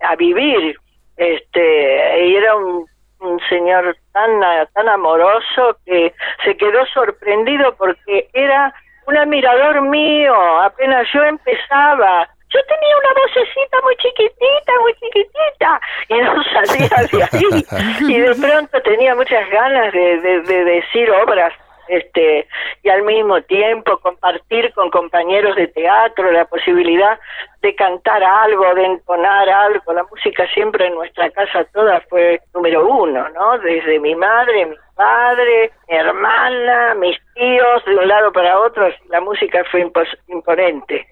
a 0.02 0.16
vivir, 0.16 0.76
este, 1.16 2.36
era 2.36 2.56
un, 2.56 2.86
un 3.20 3.40
señor 3.48 3.96
tan 4.12 4.40
tan 4.74 4.88
amoroso 4.88 5.78
que 5.86 6.12
se 6.44 6.56
quedó 6.56 6.84
sorprendido 6.86 7.74
porque 7.76 8.28
era 8.32 8.74
un 9.10 9.16
admirador 9.16 9.82
mío, 9.82 10.34
apenas 10.62 11.06
yo 11.12 11.22
empezaba. 11.24 12.28
Yo 12.52 12.58
tenía 12.66 12.96
una 12.96 13.12
vocecita 13.22 13.78
muy 13.82 13.96
chiquitita, 13.96 14.72
muy 14.82 14.94
chiquitita, 14.94 15.80
y 16.08 16.14
no 16.14 16.42
salía 16.66 16.88
de 17.10 17.22
ahí. 17.22 18.12
Y 18.12 18.18
de 18.18 18.34
pronto 18.34 18.82
tenía 18.82 19.14
muchas 19.14 19.48
ganas 19.50 19.92
de, 19.92 20.20
de, 20.20 20.40
de 20.42 20.64
decir 20.64 21.10
obras 21.10 21.52
este 21.90 22.46
y 22.82 22.88
al 22.88 23.02
mismo 23.02 23.42
tiempo 23.42 23.98
compartir 23.98 24.72
con 24.72 24.90
compañeros 24.90 25.56
de 25.56 25.68
teatro 25.68 26.30
la 26.30 26.44
posibilidad 26.44 27.18
de 27.62 27.74
cantar 27.74 28.22
algo, 28.22 28.74
de 28.74 28.84
entonar 28.84 29.48
algo. 29.48 29.92
La 29.92 30.04
música 30.04 30.46
siempre 30.54 30.86
en 30.86 30.94
nuestra 30.94 31.30
casa 31.30 31.64
toda 31.72 32.00
fue 32.08 32.40
número 32.54 32.86
uno, 32.86 33.28
¿no? 33.30 33.58
Desde 33.58 33.98
mi 33.98 34.14
madre, 34.14 34.66
mi 34.66 34.76
padre, 34.94 35.70
mi 35.88 35.96
hermana, 35.96 36.94
mis 36.94 37.18
tíos, 37.34 37.84
de 37.84 37.96
un 37.96 38.08
lado 38.08 38.32
para 38.32 38.58
otro, 38.58 38.88
la 39.08 39.20
música 39.20 39.64
fue 39.70 39.86
imponente. 40.28 41.06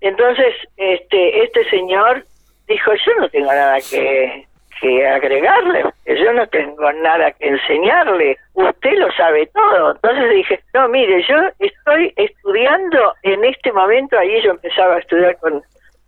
Entonces, 0.00 0.54
este, 0.76 1.44
este 1.44 1.68
señor 1.70 2.24
dijo, 2.66 2.92
yo 2.94 3.14
no 3.20 3.28
tengo 3.28 3.52
nada 3.52 3.76
que, 3.78 4.46
que 4.80 5.06
agregarle, 5.06 5.84
yo 6.06 6.32
no 6.32 6.46
tengo 6.48 6.92
nada 6.92 7.30
que 7.32 7.48
enseñarle, 7.48 8.36
usted 8.54 8.92
lo 8.98 9.10
sabe 9.12 9.46
todo. 9.46 9.92
Entonces 9.92 10.30
dije, 10.30 10.60
no, 10.74 10.88
mire, 10.88 11.22
yo 11.28 11.36
estoy 11.58 12.12
estudiando 12.16 13.14
en 13.22 13.44
este 13.44 13.72
momento, 13.72 14.18
ahí 14.18 14.42
yo 14.42 14.52
empezaba 14.52 14.96
a 14.96 14.98
estudiar 14.98 15.36
con 15.38 15.62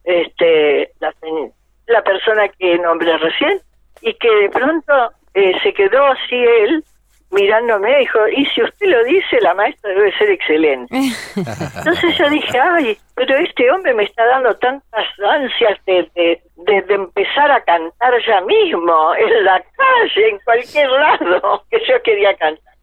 este 0.05 0.91
la, 1.01 1.13
la 1.87 2.03
persona 2.03 2.49
que 2.49 2.79
nombré 2.79 3.17
recién, 3.19 3.61
y 4.03 4.15
que 4.15 4.31
de 4.31 4.51
pronto 4.51 5.13
eh, 5.35 5.53
se 5.63 5.73
quedó 5.73 6.05
así 6.07 6.37
él, 6.37 6.85
mirándome, 7.31 7.99
dijo, 7.99 8.19
y 8.29 8.47
si 8.47 8.63
usted 8.63 8.87
lo 8.87 9.03
dice, 9.05 9.41
la 9.41 9.55
maestra 9.55 9.91
debe 9.91 10.17
ser 10.17 10.31
excelente. 10.31 10.95
Entonces 11.37 12.17
yo 12.19 12.29
dije, 12.31 12.59
ay, 12.59 12.97
pero 13.15 13.37
este 13.37 13.71
hombre 13.71 13.95
me 13.95 14.05
está 14.05 14.25
dando 14.27 14.55
tantas 14.57 15.07
ansias 15.31 15.79
de, 15.87 16.09
de, 16.15 16.41
de- 16.57 16.83
de 16.83 16.95
empezar 16.95 17.51
a 17.51 17.61
cantar 17.63 18.15
ya 18.27 18.41
mismo, 18.43 19.15
en 19.17 19.45
la 19.45 19.61
calle, 19.61 20.29
en 20.29 20.39
cualquier 20.45 20.89
lado, 20.91 21.65
que 21.71 21.81
yo 21.89 22.01
quería 22.03 22.35
cantar. 22.37 22.75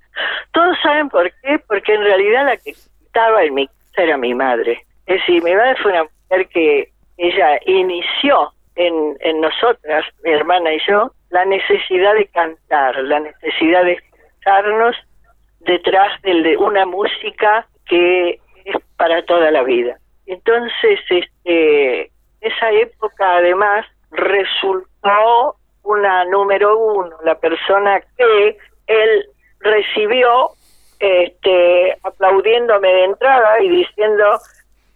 Todos 0.52 0.78
saben 0.84 1.10
por 1.10 1.30
qué, 1.42 1.60
porque 1.68 1.94
en 1.94 2.04
realidad 2.04 2.46
la 2.46 2.58
que 2.58 2.72
estaba 2.72 3.44
en 3.44 3.54
mi 3.56 3.68
casa 3.68 4.04
era 4.04 4.18
mi 4.18 4.34
madre. 4.34 4.84
Es 5.06 5.20
decir, 5.20 5.42
mi 5.44 5.54
madre 5.56 5.76
fue 5.82 5.92
una 5.92 6.04
mujer 6.04 6.48
que 6.50 6.90
ella 7.18 7.60
inició 7.66 8.52
en, 8.76 9.16
en 9.22 9.42
nosotras, 9.42 10.06
mi 10.24 10.32
hermana 10.32 10.74
y 10.74 10.80
yo, 10.88 11.12
la 11.30 11.46
necesidad 11.46 12.14
de 12.16 12.26
cantar, 12.28 12.96
la 13.04 13.20
necesidad 13.20 13.84
de 13.86 13.98
expresarnos 14.44 14.96
detrás 15.62 16.22
de 16.22 16.58
una 16.58 16.86
música 16.86 17.66
que 17.88 18.40
es 18.66 18.76
para 18.98 19.24
toda 19.26 19.52
la 19.52 19.64
vida. 19.64 19.98
Entonces, 20.26 21.00
este, 21.10 22.12
esa 22.42 22.72
época 22.72 23.38
además 23.38 23.86
resultó 24.12 25.56
una 25.84 26.26
número 26.26 26.78
uno, 26.78 27.18
la 27.24 27.36
persona 27.36 28.02
que 28.18 28.58
él 28.88 29.26
recibió 29.60 30.50
este, 31.00 31.98
aplaudiéndome 32.04 32.88
de 32.88 33.04
entrada 33.06 33.62
y 33.62 33.70
diciendo 33.70 34.40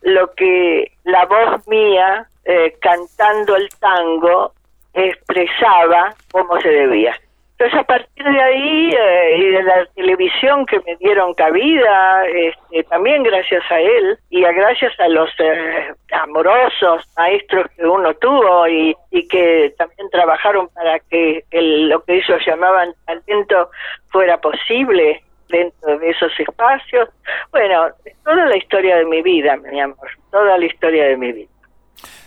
lo 0.02 0.32
que 0.34 0.92
la 1.04 1.26
voz 1.26 1.68
mía 1.68 2.28
eh, 2.46 2.78
cantando 2.80 3.56
el 3.58 3.68
tango 3.80 4.54
expresaba 4.94 6.16
como 6.32 6.60
se 6.62 6.70
debía. 6.70 7.16
Entonces 7.60 7.80
a 7.80 7.84
partir 7.86 8.24
de 8.24 8.40
ahí 8.42 8.92
eh, 8.94 9.38
y 9.40 9.46
de 9.50 9.64
la 9.64 9.86
televisión 9.96 10.64
que 10.68 10.80
me 10.82 10.96
dieron 10.98 11.34
cabida, 11.34 12.24
este, 12.28 12.84
también 12.84 13.24
gracias 13.24 13.64
a 13.72 13.80
él 13.80 14.16
y 14.30 14.46
a 14.46 14.52
gracias 14.52 14.94
a 15.00 15.08
los 15.08 15.28
eh, 15.40 15.92
amorosos 16.12 17.04
maestros 17.18 17.66
que 17.76 17.84
uno 17.84 18.14
tuvo 18.16 18.68
y, 18.68 18.96
y 19.10 19.28
que 19.28 19.74
también 19.78 20.08
trabajaron 20.12 20.68
para 20.70 21.00
que 21.00 21.44
el- 21.50 21.90
lo 21.90 22.04
que 22.04 22.18
ellos 22.18 22.40
llamaban 22.46 22.94
talento 23.06 23.72
fuera 24.10 24.40
posible 24.40 25.24
dentro 25.50 25.98
de 25.98 26.10
esos 26.12 26.32
espacios. 26.40 27.10
Bueno, 27.52 27.88
es 28.06 28.16
toda 28.24 28.46
la 28.46 28.58
historia 28.58 28.98
de 28.98 29.06
mi 29.06 29.22
vida, 29.22 29.56
mi 29.58 29.80
amor, 29.80 30.10
toda 30.32 30.58
la 30.60 30.66
historia 30.66 31.06
de 31.06 31.18
mi 31.18 31.32
vida. 31.32 31.50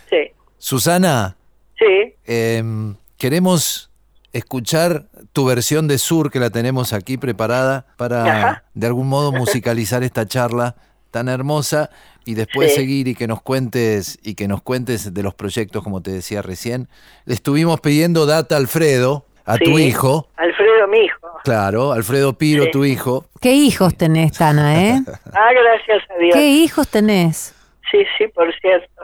Sí, 0.09 0.31
Susana, 0.57 1.35
sí. 1.77 2.15
em, 2.25 2.95
queremos 3.17 3.90
escuchar 4.33 5.05
tu 5.33 5.45
versión 5.45 5.87
de 5.87 5.97
Sur 5.97 6.31
que 6.31 6.39
la 6.39 6.49
tenemos 6.49 6.93
aquí 6.93 7.17
preparada 7.17 7.85
para 7.97 8.23
Ajá. 8.25 8.63
de 8.73 8.87
algún 8.87 9.07
modo 9.07 9.31
musicalizar 9.31 10.03
esta 10.03 10.25
charla 10.25 10.75
tan 11.11 11.27
hermosa 11.27 11.89
y 12.25 12.35
después 12.35 12.69
Sí. 12.71 12.75
seguir 12.77 13.07
y 13.07 13.15
que 13.15 13.27
nos 13.27 13.41
cuentes 13.41 14.17
y 14.23 14.35
que 14.35 14.47
nos 14.47 14.61
cuentes 14.61 15.13
de 15.13 15.23
los 15.23 15.33
proyectos 15.33 15.83
como 15.83 16.01
te 16.01 16.11
decía 16.11 16.41
recién. 16.41 16.87
Le 17.25 17.33
estuvimos 17.33 17.81
pidiendo 17.81 18.25
data 18.25 18.55
a 18.55 18.57
Alfredo, 18.59 19.25
a 19.43 19.57
tu 19.57 19.77
hijo, 19.79 20.29
Alfredo, 20.37 20.87
mi 20.87 20.99
hijo. 20.99 21.27
claro, 21.43 21.91
Alfredo 21.91 22.37
Piro, 22.37 22.65
Sí. 22.65 22.71
tu 22.71 22.85
hijo. 22.85 23.25
¿Qué 23.41 23.53
hijos 23.53 23.95
tenés, 23.97 24.33
Tana, 24.33 24.81
eh? 24.87 25.01
Ah, 25.33 25.49
gracias 25.51 26.03
a 26.09 26.21
Dios. 26.21 26.33
¿Qué 26.35 26.47
hijos 26.47 26.87
tenés? 26.87 27.53
Sí, 27.91 27.97
sí, 28.17 28.27
por 28.27 28.53
cierto. 28.61 29.01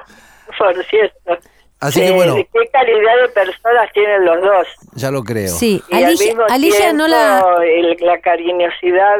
Por 0.57 0.85
cierto. 0.85 1.37
Así 1.79 2.01
que 2.01 2.11
bueno, 2.11 2.35
¿Qué 2.35 2.67
calidad 2.71 3.21
de 3.21 3.27
personas 3.29 3.91
tienen 3.93 4.25
los 4.25 4.41
dos? 4.41 4.67
ya 4.95 5.11
lo 5.11 5.23
creo. 5.23 5.47
Sí, 5.49 5.81
Y 5.89 5.95
al 5.97 6.05
Alicia, 6.05 6.27
mismo 6.27 6.43
Alicia 6.49 6.93
no 6.93 7.07
la... 7.07 7.41
tiempo, 7.41 7.61
el- 7.61 7.97
la 8.07 8.19
cariñosidad 8.21 9.17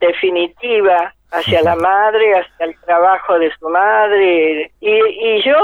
definitiva 0.00 1.14
hacia 1.32 1.62
la 1.62 1.76
madre, 1.76 2.32
hacia 2.38 2.66
el 2.66 2.80
trabajo 2.86 3.38
de 3.38 3.50
su 3.58 3.68
madre. 3.68 4.70
Y, 4.80 4.90
y 4.90 5.42
yo, 5.44 5.56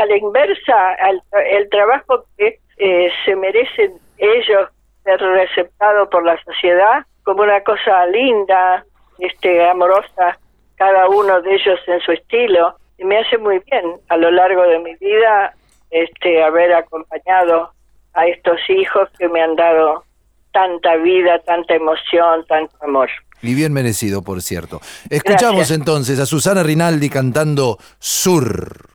a 0.00 0.06
la 0.06 0.16
inversa, 0.16 0.90
al- 1.00 1.22
el 1.46 1.68
trabajo 1.70 2.24
que 2.36 2.58
eh, 2.78 3.10
se 3.24 3.34
merecen 3.36 3.94
ellos 4.18 4.68
ser 5.04 5.20
receptado 5.20 6.08
por 6.10 6.24
la 6.24 6.40
sociedad 6.44 7.04
como 7.24 7.42
una 7.42 7.62
cosa 7.62 8.06
linda, 8.06 8.84
este 9.18 9.64
amorosa, 9.68 10.38
cada 10.76 11.08
uno 11.08 11.40
de 11.40 11.54
ellos 11.54 11.80
en 11.86 12.00
su 12.00 12.12
estilo. 12.12 12.76
Y 12.98 13.04
me 13.04 13.18
hace 13.18 13.38
muy 13.38 13.58
bien 13.70 13.84
a 14.10 14.16
lo 14.16 14.30
largo 14.30 14.62
de 14.64 14.78
mi 14.80 14.94
vida 14.96 15.54
este 15.92 16.42
haber 16.42 16.72
acompañado 16.74 17.72
a 18.14 18.26
estos 18.26 18.58
hijos 18.68 19.08
que 19.18 19.28
me 19.28 19.40
han 19.40 19.54
dado 19.54 20.04
tanta 20.52 20.96
vida, 20.96 21.38
tanta 21.46 21.74
emoción, 21.74 22.44
tanto 22.48 22.74
amor. 22.80 23.08
Y 23.42 23.54
bien 23.54 23.72
merecido, 23.72 24.22
por 24.22 24.40
cierto. 24.42 24.80
Escuchamos 25.10 25.56
Gracias. 25.56 25.78
entonces 25.78 26.18
a 26.18 26.26
Susana 26.26 26.62
Rinaldi 26.62 27.08
cantando 27.08 27.78
Sur. 27.98 28.91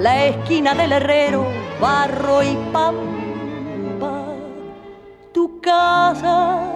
La 0.00 0.26
esquina 0.28 0.74
del 0.74 0.92
herrero, 0.92 1.44
barro 1.78 2.42
y 2.42 2.56
pampa, 2.72 4.32
tu 5.32 5.60
casa, 5.60 6.72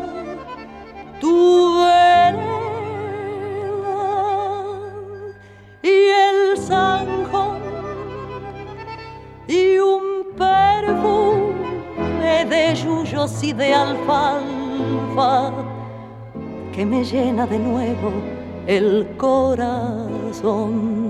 tu 1.21 1.79
vereda 1.79 2.45
y 5.83 5.89
el 5.89 6.59
zanjón 6.59 7.61
y 9.49 9.79
un 9.79 10.27
perfume 10.37 11.65
de 12.45 12.75
yuyos 12.75 13.43
y 13.43 13.55
de 13.55 13.73
alfalfa 13.73 15.51
que 16.75 16.85
me 16.85 17.03
llena 17.03 17.47
de 17.47 17.59
nuevo 17.59 18.13
el 18.67 19.17
corazón. 19.17 21.04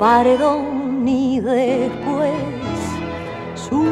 Paredón 0.00 1.06
y 1.06 1.38
después 1.40 2.32
sur 3.54 3.86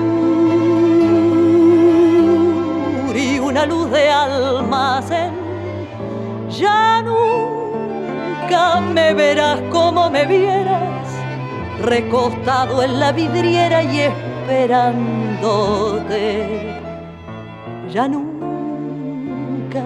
y 3.14 3.38
una 3.38 3.66
luz 3.66 3.90
de 3.90 4.08
almacén. 4.08 5.34
Ya 6.48 7.02
nunca 7.02 8.80
me 8.80 9.12
verás 9.12 9.60
como 9.70 10.08
me 10.08 10.24
vieras, 10.24 11.06
recostado 11.82 12.82
en 12.82 12.98
la 12.98 13.12
vidriera 13.12 13.82
y 13.82 14.00
esperándote. 14.00 16.74
Ya 17.92 18.08
nunca 18.08 19.82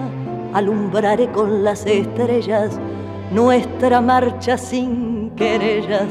alumbraré 0.53 1.29
con 1.33 1.65
las 1.65 1.85
estrellas 1.85 2.79
nuestra 3.29 3.99
marcha 3.99 4.57
sin 4.57 5.22
querellas 5.35 6.07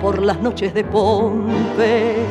por 0.00 0.20
las 0.22 0.40
noches 0.40 0.74
de 0.74 0.84
Pompeya. 0.84 2.22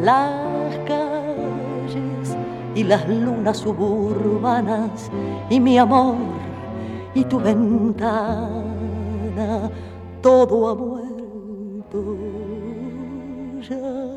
Las 0.00 0.76
calles 0.86 2.36
y 2.74 2.84
las 2.84 3.08
lunas 3.08 3.58
suburbanas 3.58 5.10
y 5.50 5.60
mi 5.60 5.78
amor 5.78 6.16
y 7.14 7.24
tu 7.24 7.38
ventana, 7.38 8.50
todo 10.20 10.68
ha 10.68 10.74
muerto, 10.74 12.16
ya. 13.68 14.12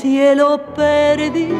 Cielo 0.00 0.58
perdido, 0.74 1.54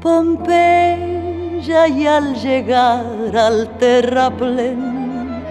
Pompeya 0.00 1.88
y 1.88 2.06
al 2.06 2.34
llegar 2.36 3.36
al 3.36 3.76
terraplén, 3.78 5.42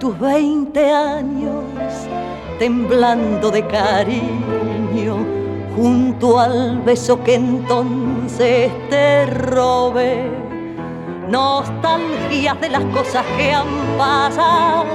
tus 0.00 0.18
veinte 0.18 0.90
años 0.90 1.64
temblando 2.58 3.50
de 3.50 3.66
cariño, 3.66 5.16
junto 5.76 6.38
al 6.38 6.80
beso 6.80 7.22
que 7.22 7.34
entonces 7.34 8.72
te 8.88 9.26
robé. 9.26 10.24
Nostalgias 11.28 12.58
de 12.62 12.70
las 12.70 12.84
cosas 12.84 13.24
que 13.36 13.52
han 13.52 13.66
pasado, 13.98 14.86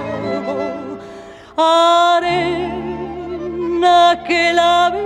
arena 3.79 4.23
que 4.27 4.53
la 4.53 4.91
vida 4.91 4.99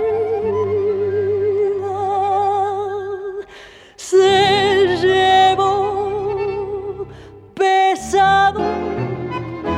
se 3.96 4.96
llevó 5.02 6.26
pesado 7.54 8.62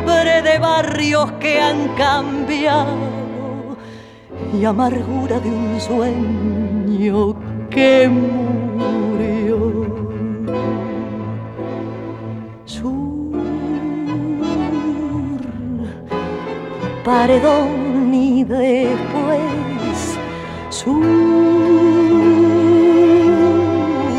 de 0.06 0.58
barrios 0.58 1.32
que 1.32 1.60
han 1.60 1.88
cambiado 1.96 3.76
y 4.52 4.64
amargura 4.64 5.38
de 5.40 5.50
un 5.50 5.80
sueño 5.80 7.36
que 7.70 8.08
murió. 8.08 9.56
Sur, 12.64 13.32
paredón 17.04 17.95
y 18.16 18.44
después 18.44 20.16
sur 20.70 21.04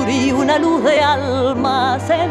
y 0.08 0.32
una 0.32 0.60
luz 0.60 0.84
de 0.84 1.00
almacén. 1.02 2.30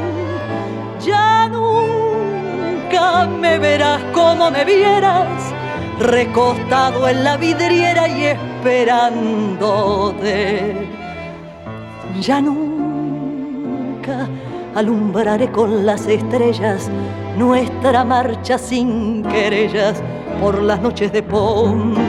Ya 1.04 1.48
nunca 1.48 3.26
me 3.26 3.58
verás 3.58 4.00
como 4.14 4.50
me 4.50 4.64
vieras, 4.64 5.26
recostado 5.98 7.08
en 7.08 7.24
la 7.24 7.36
vidriera 7.36 8.06
y 8.08 8.26
esperándote. 8.36 9.76
Ya 12.20 12.40
nunca 12.40 14.28
alumbraré 14.74 15.50
con 15.50 15.84
las 15.84 16.06
estrellas 16.06 16.88
nuestra 17.36 18.04
marcha 18.04 18.56
sin 18.56 19.22
querellas 19.24 20.02
por 20.40 20.62
las 20.62 20.80
noches 20.80 21.12
de 21.12 21.22
Pompeya. 21.22 22.00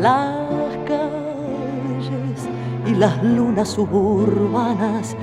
Las 0.00 0.76
calles 0.86 2.48
y 2.86 2.94
las 2.94 3.22
lunas 3.22 3.68
suburbanas 3.70 5.16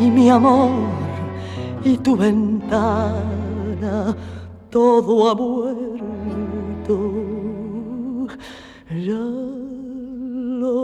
y 0.00 0.10
mi 0.10 0.28
amor 0.30 1.04
y 1.84 1.98
tu 1.98 2.16
ventana, 2.16 3.22
todo 4.70 5.30
ha 5.30 5.34
muerto. 5.34 5.84
Ya 8.90 9.12
lo 10.60 10.74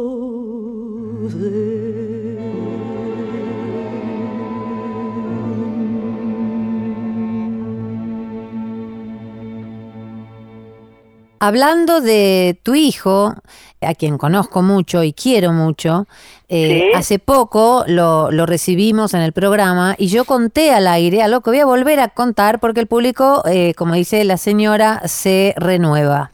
Hablando 11.41 12.03
de 12.03 12.61
tu 12.63 12.75
hijo, 12.75 13.35
a 13.81 13.95
quien 13.95 14.19
conozco 14.19 14.61
mucho 14.61 15.03
y 15.03 15.15
quiero 15.15 15.53
mucho, 15.53 16.07
eh, 16.51 16.91
Sí. 16.93 16.99
hace 16.99 17.19
poco 17.19 17.85
lo, 17.87 18.31
lo 18.31 18.45
recibimos 18.45 19.15
en 19.15 19.23
el 19.23 19.33
programa 19.33 19.95
y 19.97 20.09
yo 20.09 20.27
conté 20.27 20.73
al 20.73 20.87
aire, 20.87 21.23
a 21.23 21.29
lo 21.29 21.41
que 21.41 21.49
voy 21.51 21.61
a 21.61 21.65
volver 21.65 21.99
a 21.99 22.09
contar 22.09 22.61
porque 22.61 22.81
el 22.81 22.87
público, 22.89 23.43
eh, 23.47 23.73
como 23.75 23.95
dice 23.95 24.23
la 24.25 24.37
señora, 24.37 25.01
se 25.07 25.55
renueva. 25.57 26.31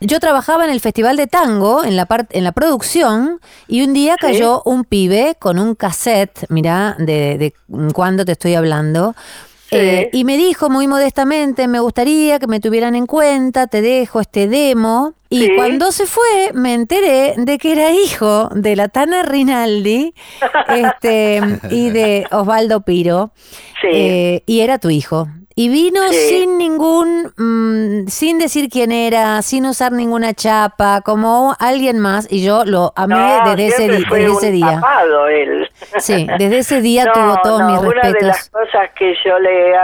Yo 0.00 0.20
trabajaba 0.20 0.66
en 0.66 0.70
el 0.70 0.80
Festival 0.80 1.16
de 1.16 1.26
Tango, 1.26 1.82
en 1.82 1.96
la, 1.96 2.06
en 2.28 2.44
la 2.44 2.52
producción, 2.52 3.40
y 3.66 3.80
un 3.80 3.94
día 3.94 4.16
cayó 4.20 4.60
un 4.66 4.84
pibe 4.84 5.36
con 5.38 5.58
un 5.58 5.74
cassette, 5.74 6.44
mirá, 6.50 6.94
de, 6.98 7.38
de 7.38 7.54
cuándo 7.94 8.26
te 8.26 8.32
estoy 8.32 8.54
hablando, 8.56 9.14
eh, 9.70 10.10
y 10.12 10.24
me 10.24 10.36
dijo 10.36 10.70
muy 10.70 10.86
modestamente, 10.86 11.66
me 11.68 11.80
gustaría 11.80 12.38
que 12.38 12.46
me 12.46 12.60
tuvieran 12.60 12.94
en 12.94 13.06
cuenta, 13.06 13.66
te 13.66 13.82
dejo 13.82 14.20
este 14.20 14.48
demo. 14.48 15.14
Y 15.28 15.42
Sí. 15.46 15.50
cuando 15.56 15.90
se 15.90 16.06
fue, 16.06 16.52
me 16.54 16.72
enteré 16.74 17.34
de 17.36 17.58
que 17.58 17.72
era 17.72 17.90
hijo 17.90 18.48
de 18.54 18.76
la 18.76 18.88
Tana 18.88 19.22
Rinaldi 19.24 20.14
este, 20.68 21.40
y 21.70 21.90
de 21.90 22.26
Osvaldo 22.30 22.82
Piro. 22.82 23.32
Sí. 23.80 23.88
Eh, 23.92 24.42
y 24.46 24.60
era 24.60 24.78
tu 24.78 24.88
hijo. 24.90 25.26
Y 25.58 25.70
vino 25.70 26.02
Sí. 26.10 26.28
sin 26.28 26.58
ningún, 26.58 27.32
mm, 27.34 28.08
sin 28.08 28.38
decir 28.38 28.68
quién 28.70 28.92
era, 28.92 29.40
sin 29.40 29.64
usar 29.64 29.90
ninguna 29.90 30.34
chapa, 30.34 31.00
como 31.00 31.54
alguien 31.58 31.98
más, 31.98 32.30
y 32.30 32.44
yo 32.44 32.64
lo 32.66 32.92
amé 32.94 33.14
No, 33.14 33.50
desde, 33.56 33.66
ese, 33.68 33.88
desde 33.88 34.26
ese 34.26 34.50
día. 34.50 34.74
tapado 34.74 35.28
él. 35.28 35.70
Sí, 35.98 36.26
desde 36.38 36.58
ese 36.58 36.82
día 36.82 37.06
No, 37.06 37.12
tuvo 37.14 37.40
todos 37.42 37.60
no, 37.60 37.66
mis 37.70 37.78
Una 37.80 37.88
de 37.88 37.94
las 37.96 38.12
respetos. 38.22 38.50
cosas 38.50 38.90
que 38.98 39.14
yo 39.24 39.38
le 39.38 39.70
he 39.70 39.74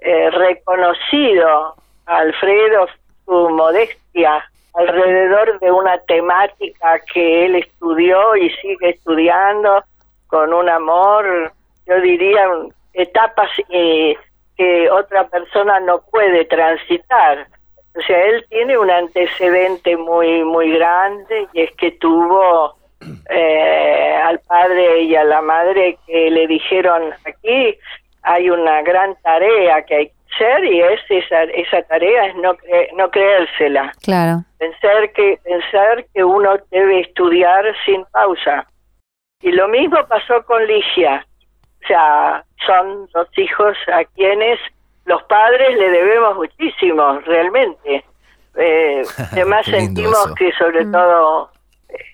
eh, 0.00 0.30
reconocido 0.30 1.74
a 2.06 2.16
Alfredo 2.18 2.86
su 3.24 3.48
modestia 3.48 4.44
alrededor 4.74 5.58
de 5.60 5.70
una 5.72 5.96
temática 6.00 7.00
que 7.14 7.46
él 7.46 7.54
estudió 7.56 8.36
y 8.36 8.50
sigue 8.60 8.90
estudiando 8.90 9.82
con 10.26 10.52
un 10.52 10.68
amor, 10.68 11.50
yo 11.86 12.00
diría, 12.02 12.42
etapas 12.92 13.48
eh, 13.70 14.16
que 14.62 14.90
otra 14.90 15.26
persona 15.28 15.80
no 15.80 16.02
puede 16.10 16.44
transitar. 16.44 17.46
O 17.96 18.00
sea, 18.06 18.24
él 18.26 18.46
tiene 18.48 18.78
un 18.78 18.90
antecedente 18.90 19.96
muy 19.96 20.44
muy 20.44 20.72
grande 20.78 21.46
y 21.52 21.62
es 21.62 21.70
que 21.76 21.90
tuvo 21.92 22.76
eh, 23.28 24.20
al 24.24 24.38
padre 24.40 25.00
y 25.00 25.16
a 25.16 25.24
la 25.24 25.42
madre 25.42 25.98
que 26.06 26.30
le 26.30 26.46
dijeron 26.46 27.12
aquí 27.26 27.76
hay 28.22 28.50
una 28.50 28.82
gran 28.82 29.16
tarea 29.22 29.82
que 29.84 29.94
hay 29.96 30.06
que 30.06 30.14
hacer 30.34 30.64
y 30.64 30.80
es 30.80 31.00
esa 31.08 31.42
esa 31.42 31.82
tarea 31.82 32.26
es 32.26 32.36
no 32.36 32.54
cre- 32.54 32.88
no 32.94 33.10
creérsela 33.10 33.92
Claro. 34.02 34.44
pensar 34.58 35.10
que 35.12 35.38
pensar 35.42 36.04
que 36.14 36.22
uno 36.24 36.56
debe 36.70 37.00
estudiar 37.00 37.64
sin 37.84 38.04
pausa 38.12 38.64
y 39.40 39.50
lo 39.50 39.66
mismo 39.68 39.98
pasó 40.08 40.44
con 40.46 40.64
Ligia 40.66 41.26
o 41.82 41.86
sea 41.86 42.44
son 42.66 43.08
dos 43.12 43.28
hijos 43.38 43.76
a 43.92 44.04
quienes 44.14 44.58
los 45.06 45.22
padres 45.24 45.76
le 45.78 45.90
debemos 45.90 46.36
muchísimo 46.36 47.18
realmente 47.20 48.04
eh, 48.56 49.02
además 49.32 49.64
sentimos 49.66 50.26
eso. 50.26 50.34
que 50.34 50.52
sobre 50.52 50.84
todo 50.86 51.50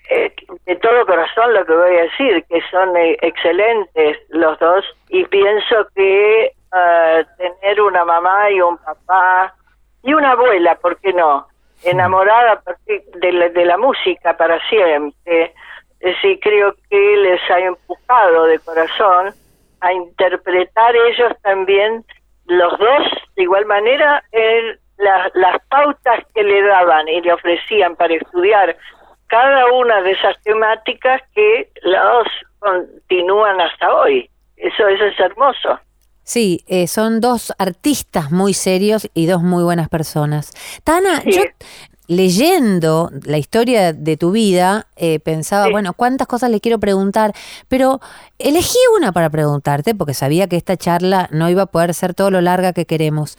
eh, 0.09 0.33
de 0.65 0.75
todo 0.77 1.05
corazón 1.05 1.53
lo 1.53 1.65
que 1.65 1.73
voy 1.73 1.95
a 1.97 2.01
decir, 2.01 2.43
que 2.49 2.61
son 2.71 2.97
eh, 2.97 3.15
excelentes 3.21 4.17
los 4.29 4.57
dos 4.59 4.83
y 5.09 5.23
pienso 5.25 5.87
que 5.95 6.45
eh, 6.75 7.25
tener 7.37 7.81
una 7.81 8.03
mamá 8.05 8.49
y 8.49 8.59
un 8.59 8.77
papá 8.77 9.53
y 10.03 10.13
una 10.13 10.31
abuela, 10.31 10.75
¿por 10.75 10.97
qué 10.99 11.13
no? 11.13 11.47
Enamorada 11.83 12.59
porque- 12.61 13.03
de 13.15 13.31
la, 13.31 13.49
de 13.49 13.65
la 13.65 13.77
música 13.77 14.35
para 14.35 14.59
siempre. 14.67 15.53
Es 15.99 16.15
decir, 16.15 16.39
creo 16.41 16.73
que 16.89 16.97
les 17.17 17.41
ha 17.51 17.59
empujado 17.59 18.45
de 18.45 18.59
corazón 18.59 19.33
a 19.81 19.93
interpretar 19.93 20.95
ellos 20.95 21.33
también, 21.43 22.05
los 22.45 22.77
dos, 22.79 23.07
de 23.35 23.43
igual 23.43 23.65
manera, 23.65 24.23
el- 24.31 24.79
la- 24.97 25.31
las 25.33 25.57
pautas 25.69 26.19
que 26.33 26.43
le 26.43 26.61
daban 26.63 27.07
y 27.07 27.21
le 27.21 27.31
ofrecían 27.33 27.95
para 27.95 28.15
estudiar 28.15 28.75
cada 29.27 29.71
una 29.73 30.01
de 30.01 30.11
esas 30.11 30.35
temáticas 30.43 31.21
que 31.35 31.69
los 31.83 32.27
continúan 32.59 33.61
hasta 33.61 33.93
hoy. 33.93 34.29
Eso, 34.57 34.87
eso 34.87 35.05
es 35.05 35.19
hermoso. 35.19 35.79
Sí, 36.23 36.63
eh, 36.67 36.87
son 36.87 37.21
dos 37.21 37.53
artistas 37.57 38.29
muy 38.31 38.53
serios 38.53 39.09
y 39.15 39.25
dos 39.25 39.41
muy 39.41 39.63
buenas 39.63 39.89
personas. 39.89 40.51
Tana, 40.83 41.21
Sí. 41.21 41.31
yo 41.31 41.41
leyendo 42.09 43.11
la 43.23 43.37
historia 43.37 43.93
de 43.93 44.17
tu 44.17 44.31
vida, 44.31 44.87
eh, 44.95 45.19
pensaba, 45.19 45.65
Sí. 45.65 45.71
bueno, 45.71 45.93
cuántas 45.93 46.25
cosas 46.25 46.49
le 46.49 46.59
quiero 46.59 46.79
preguntar, 46.79 47.35
pero 47.67 48.01
elegí 48.39 48.79
una 48.97 49.11
para 49.11 49.29
preguntarte 49.29 49.93
porque 49.93 50.15
sabía 50.15 50.47
que 50.47 50.55
esta 50.57 50.75
charla 50.75 51.29
no 51.31 51.47
iba 51.51 51.61
a 51.61 51.65
poder 51.67 51.93
ser 51.93 52.15
todo 52.15 52.31
lo 52.31 52.41
larga 52.41 52.73
que 52.73 52.87
queremos. 52.87 53.37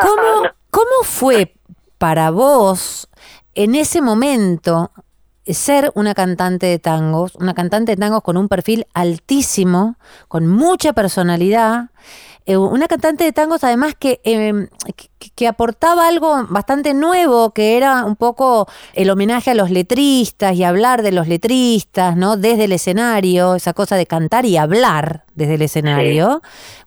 ¿Cómo, 0.00 0.48
cómo 0.70 1.02
fue 1.02 1.54
para 1.98 2.30
vos 2.30 3.10
en 3.54 3.74
ese 3.74 4.00
momento 4.00 4.90
ser 5.46 5.92
una 5.94 6.14
cantante 6.14 6.64
de 6.66 6.78
tangos, 6.78 7.34
una 7.34 7.52
cantante 7.52 7.92
de 7.92 8.00
tangos 8.00 8.22
con 8.22 8.38
un 8.38 8.48
perfil 8.48 8.86
altísimo, 8.94 9.96
con 10.28 10.46
mucha 10.46 10.94
personalidad, 10.94 11.90
eh, 12.46 12.56
una 12.56 12.88
cantante 12.88 13.24
de 13.24 13.32
tangos 13.32 13.64
además 13.64 13.94
que, 13.98 14.20
eh, 14.24 14.52
que, 14.96 15.30
que 15.34 15.48
aportaba 15.48 16.06
algo 16.08 16.46
bastante 16.48 16.94
nuevo, 16.94 17.52
que 17.52 17.76
era 17.76 18.04
un 18.04 18.16
poco 18.16 18.66
el 18.94 19.10
homenaje 19.10 19.50
a 19.50 19.54
los 19.54 19.70
letristas 19.70 20.54
y 20.56 20.64
hablar 20.64 21.02
de 21.02 21.12
los 21.12 21.28
letristas, 21.28 22.16
¿no? 22.16 22.36
Desde 22.36 22.64
el 22.64 22.72
escenario, 22.72 23.54
esa 23.54 23.72
cosa 23.72 23.96
de 23.96 24.06
cantar 24.06 24.44
y 24.46 24.56
hablar 24.56 25.24
desde 25.34 25.54
el 25.54 25.62
escenario, 25.62 26.42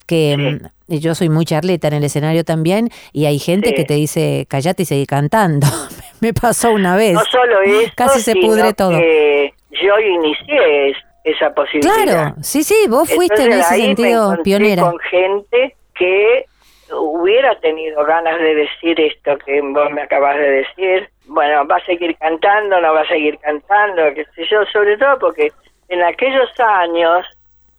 que 0.05 0.59
y 0.87 0.99
yo 0.99 1.15
soy 1.15 1.29
muy 1.29 1.45
charleta 1.45 1.87
en 1.87 1.95
el 1.95 2.03
escenario 2.03 2.43
también 2.43 2.89
y 3.11 3.25
hay 3.25 3.39
gente 3.39 3.69
Sí. 3.69 3.75
que 3.75 3.85
te 3.85 3.95
dice, 3.95 4.45
callate 4.47 4.83
y 4.83 4.85
seguí 4.85 5.05
cantando. 5.07 5.65
Me 6.21 6.31
pasó 6.33 6.71
una 6.71 6.95
vez. 6.95 7.13
No 7.13 7.23
solo 7.31 7.61
eso, 7.61 7.91
Casi 7.95 8.21
se 8.21 8.35
pudre 8.35 8.73
todo. 8.73 8.91
yo 8.91 9.99
inicié 9.99 10.93
esa 11.25 11.53
posibilidad. 11.53 12.03
Claro, 12.03 12.35
sí, 12.41 12.63
sí, 12.63 12.85
vos 12.87 13.09
fuiste 13.13 13.43
en 13.43 13.51
ese 13.53 13.77
me 13.77 13.85
sentido 13.85 14.23
encontré 14.31 14.43
pionera. 14.43 14.83
con 14.83 14.99
gente 14.99 15.75
que 15.95 16.45
hubiera 16.93 17.59
tenido 17.59 18.05
ganas 18.05 18.37
de 18.39 18.55
decir 18.55 18.99
esto 19.01 19.37
que 19.45 19.59
vos 19.61 19.91
me 19.91 20.03
acabas 20.03 20.37
de 20.37 20.49
decir. 20.51 21.09
Bueno, 21.25 21.65
va 21.67 21.77
a 21.77 21.85
seguir 21.85 22.15
cantando, 22.17 22.79
no 22.79 22.93
va 22.93 23.01
a 23.01 23.07
seguir 23.07 23.37
cantando, 23.39 24.03
qué 24.13 24.25
sé 24.35 24.45
yo, 24.49 24.63
sobre 24.71 24.95
todo 24.97 25.17
porque 25.19 25.51
en 25.89 26.03
aquellos 26.03 26.47
años 26.59 27.25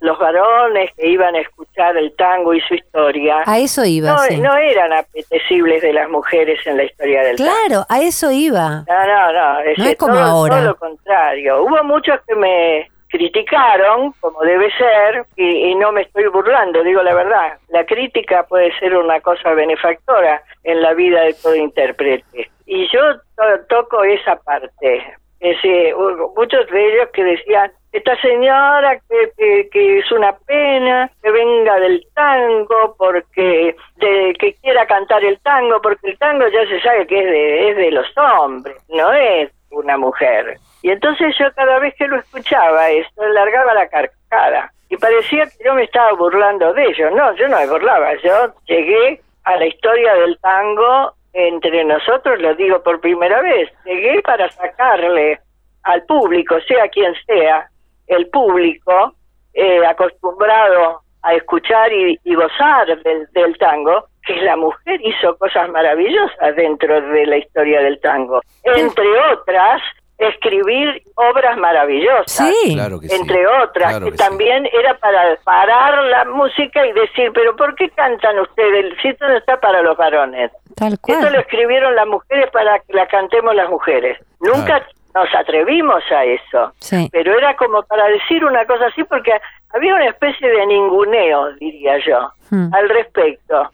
los 0.01 0.19
varones 0.19 0.91
que 0.97 1.09
iban 1.09 1.35
a 1.37 1.41
escuchar 1.41 1.97
el 1.97 2.15
tango 2.17 2.53
y 2.53 2.61
su 2.61 2.75
historia 2.75 3.39
A 3.47 3.59
eso 3.59 3.83
iba, 3.85 4.11
no, 4.13 4.19
sí. 4.19 4.37
no 4.39 4.55
eran 4.57 4.93
apetecibles 4.93 5.81
de 5.81 5.93
las 5.95 6.09
mujeres 6.11 6.59
en 6.67 6.77
la 6.77 6.85
historia 6.85 7.23
del 7.23 7.37
tango. 7.37 7.51
Claro, 7.51 7.87
a 7.89 8.01
eso 8.03 8.31
iba. 8.31 8.85
No, 8.87 9.07
no, 9.07 9.33
no. 9.33 9.61
Es, 9.61 9.79
No 9.79 9.85
es 9.87 9.97
como 9.97 10.13
todo, 10.15 10.23
ahora. 10.23 10.57
todo 10.57 10.65
lo 10.67 10.77
contrario. 10.77 11.63
Hubo 11.63 11.83
muchos 11.85 12.19
que 12.29 12.35
me 12.35 12.91
criticaron, 13.09 14.13
como 14.21 14.41
debe 14.43 14.71
ser, 14.73 15.25
y, 15.37 15.71
y 15.71 15.75
no 15.75 15.93
me 15.93 16.03
estoy 16.03 16.27
burlando, 16.29 16.83
digo 16.83 17.03
la 17.03 17.15
verdad. 17.15 17.59
La 17.69 17.85
crítica 17.85 18.45
puede 18.45 18.77
ser 18.79 18.97
una 18.97 19.21
cosa 19.21 19.53
benefactora 19.55 20.43
en 20.65 20.83
la 20.83 20.95
vida 20.95 21.23
de 21.23 21.35
todo 21.35 21.55
intérprete. 21.55 22.51
Y 22.67 22.87
yo 22.93 23.01
to- 23.37 23.65
toco 23.69 24.05
esa 24.05 24.37
parte. 24.37 24.97
Es, 25.39 25.57
decir, 25.63 25.95
hubo 25.95 26.33
muchos 26.35 26.67
de 26.71 26.95
ellos 26.95 27.09
que 27.13 27.23
decían, 27.23 27.71
esta 27.93 28.19
señora 28.21 28.99
que, 29.09 29.31
que, 29.37 29.69
que 29.71 29.99
es 29.99 30.11
una 30.13 30.33
pena 30.47 31.11
que 31.23 31.31
venga 31.31 31.79
del 31.79 32.07
tango 32.15 32.95
porque 32.99 33.75
de, 33.97 34.35
que 34.39 34.55
quiera 34.55 34.87
cantar 34.87 35.25
el 35.25 35.39
tango 35.41 35.81
porque 35.81 36.11
el 36.11 36.19
tango 36.19 36.47
ya 36.49 36.67
se 36.67 36.81
sabe 36.81 37.07
que 37.07 37.19
es 37.19 37.25
de, 37.25 37.71
es 37.71 37.77
de 37.77 37.91
los 37.93 38.07
hombres 38.19 38.77
no 38.89 39.13
es 39.13 39.51
una 39.71 39.97
mujer 39.97 40.57
y 40.87 40.91
entonces 40.93 41.35
yo 41.37 41.47
cada 41.57 41.81
vez 41.81 41.97
que 41.97 42.07
lo 42.07 42.17
escuchaba 42.17 42.91
eso 42.91 43.27
largaba 43.35 43.75
la 43.75 43.89
carcajada. 43.89 44.73
Y 44.89 44.97
parecía 44.97 45.45
que 45.47 45.65
yo 45.65 45.75
me 45.75 45.83
estaba 45.83 46.13
burlando 46.13 46.73
de 46.75 46.85
ellos. 46.85 47.11
No 47.13 47.35
yo 47.35 47.49
no 47.49 47.59
me 47.59 47.67
burlaba. 47.67 48.15
Yo 48.23 48.55
llegué 48.69 49.21
a 49.43 49.57
la 49.57 49.67
historia 49.67 50.15
del 50.15 50.39
tango 50.39 51.13
entre 51.33 51.83
nosotros 51.83 52.39
lo 52.41 52.55
digo 52.55 52.81
por 52.85 53.01
primera 53.01 53.43
vez. 53.43 53.69
Llegué 53.85 54.23
para 54.23 54.49
sacarle 54.49 55.41
al 55.83 56.05
público, 56.05 56.55
sea 56.69 56.87
quien 56.87 57.13
sea, 57.27 57.69
el 58.07 58.29
público 58.29 59.13
eh, 59.55 59.85
acostumbrado 59.85 61.01
a 61.23 61.35
escuchar 61.35 61.93
y, 61.93 62.17
y 62.23 62.35
gozar 62.37 62.87
del, 63.03 63.27
del 63.33 63.59
tango, 63.59 64.07
que 64.25 64.37
la 64.37 64.57
mujer 64.57 65.01
hizo 65.03 65.37
cosas 65.37 65.69
maravillosas 65.69 66.55
dentro 66.55 67.01
de 67.01 67.27
la 67.27 67.39
historia 67.39 67.81
del 67.81 67.99
tango. 67.99 68.41
Entre 68.63 69.09
otras, 69.33 69.83
escribir 70.19 71.03
obras 71.15 71.57
maravillosas. 71.59 72.31
Sí. 72.33 72.75
Claro 72.75 72.99
que 73.01 73.09
sí. 73.09 73.17
Entre 73.21 73.47
otras, 73.47 73.91
Claro 73.91 74.07
que, 74.07 74.13
que 74.13 74.17
sí. 74.19 74.25
también 74.25 74.67
era 74.73 74.95
para 74.99 75.37
parar 75.45 76.05
la 76.05 76.25
música 76.25 76.87
y 76.87 76.93
decir, 76.93 77.31
pero 77.35 77.55
¿por 77.57 77.75
qué 77.75 77.91
cantan 77.91 78.39
ustedes? 78.39 78.95
Si 79.03 79.09
esto 79.09 79.27
no 79.29 79.37
está 79.37 79.61
para 79.61 79.83
los 79.83 79.97
varones. 79.97 80.51
Tal 80.77 80.95
Esto 81.07 81.31
lo 81.31 81.39
escribieron 81.41 81.95
las 81.95 82.07
mujeres 82.07 82.51
para 82.51 82.79
que 82.81 82.93
la 82.93 83.07
cantemos 83.09 83.55
las 83.55 83.69
mujeres. 83.69 84.19
Nunca 84.41 84.87
nos 85.15 85.35
atrevimos 85.35 86.03
a 86.11 86.25
eso. 86.25 86.73
Sí. 86.81 87.09
Pero 87.13 87.37
era 87.37 87.57
como 87.57 87.83
para 87.85 88.07
decir 88.09 88.45
una 88.45 88.65
cosa 88.67 88.87
así 88.87 89.03
porque 89.05 89.33
había 89.75 89.95
una 89.95 90.09
especie 90.09 90.49
de 90.49 90.67
ninguneo, 90.67 91.53
diría 91.55 91.99
yo, 92.07 92.31
Hmm. 92.51 92.73
al 92.75 92.89
respecto. 92.89 93.71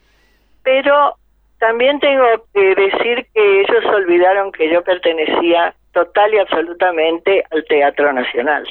Pero 0.63 1.15
también 1.59 1.99
tengo 1.99 2.25
que 2.53 2.75
decir 2.75 3.27
que 3.33 3.61
ellos 3.61 3.85
olvidaron 3.93 4.51
que 4.51 4.69
yo 4.71 4.81
pertenecía 4.83 5.73
total 5.93 6.33
y 6.33 6.39
absolutamente 6.39 7.43
al 7.51 7.63
Teatro 7.65 8.11
Nacional. 8.13 8.67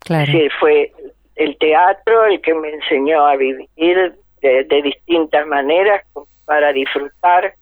Claro. 0.00 0.26
Decir, 0.26 0.50
fue 0.60 0.92
el 1.36 1.56
teatro 1.58 2.26
el 2.26 2.40
que 2.40 2.54
me 2.54 2.70
enseñó 2.70 3.26
a 3.26 3.36
vivir 3.36 4.14
de, 4.42 4.64
de 4.64 4.82
distintas 4.82 5.46
maneras 5.46 6.04
para 6.44 6.72
disfrutar 6.72 7.54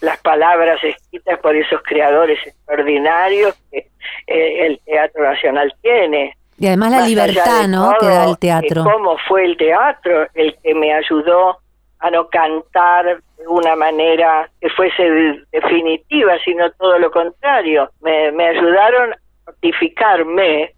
las 0.00 0.18
palabras 0.18 0.82
escritas 0.82 1.38
por 1.38 1.54
esos 1.56 1.80
creadores 1.84 2.38
extraordinarios 2.44 3.54
que 3.70 3.86
eh, 4.26 4.66
el 4.66 4.80
Teatro 4.84 5.22
Nacional 5.22 5.72
tiene. 5.80 6.36
Y 6.58 6.66
además 6.66 6.90
la 6.90 6.98
Más 6.98 7.08
libertad, 7.08 7.68
¿no? 7.68 7.94
Que 7.98 8.06
da 8.06 8.24
el 8.24 8.38
teatro. 8.38 8.84
cómo 8.84 9.16
fue 9.28 9.44
el 9.44 9.56
teatro 9.56 10.26
el 10.34 10.54
que 10.62 10.74
me 10.74 10.92
ayudó 10.92 11.58
a 12.02 12.10
no 12.10 12.28
cantar 12.28 13.04
de 13.38 13.46
una 13.48 13.74
manera 13.76 14.50
que 14.60 14.68
fuese 14.70 15.02
de- 15.10 15.42
definitiva, 15.52 16.36
sino 16.44 16.70
todo 16.72 16.98
lo 16.98 17.10
contrario. 17.10 17.90
Me, 18.02 18.30
me 18.32 18.48
ayudaron 18.48 19.12
a 19.12 19.16
notificarme 19.46 20.72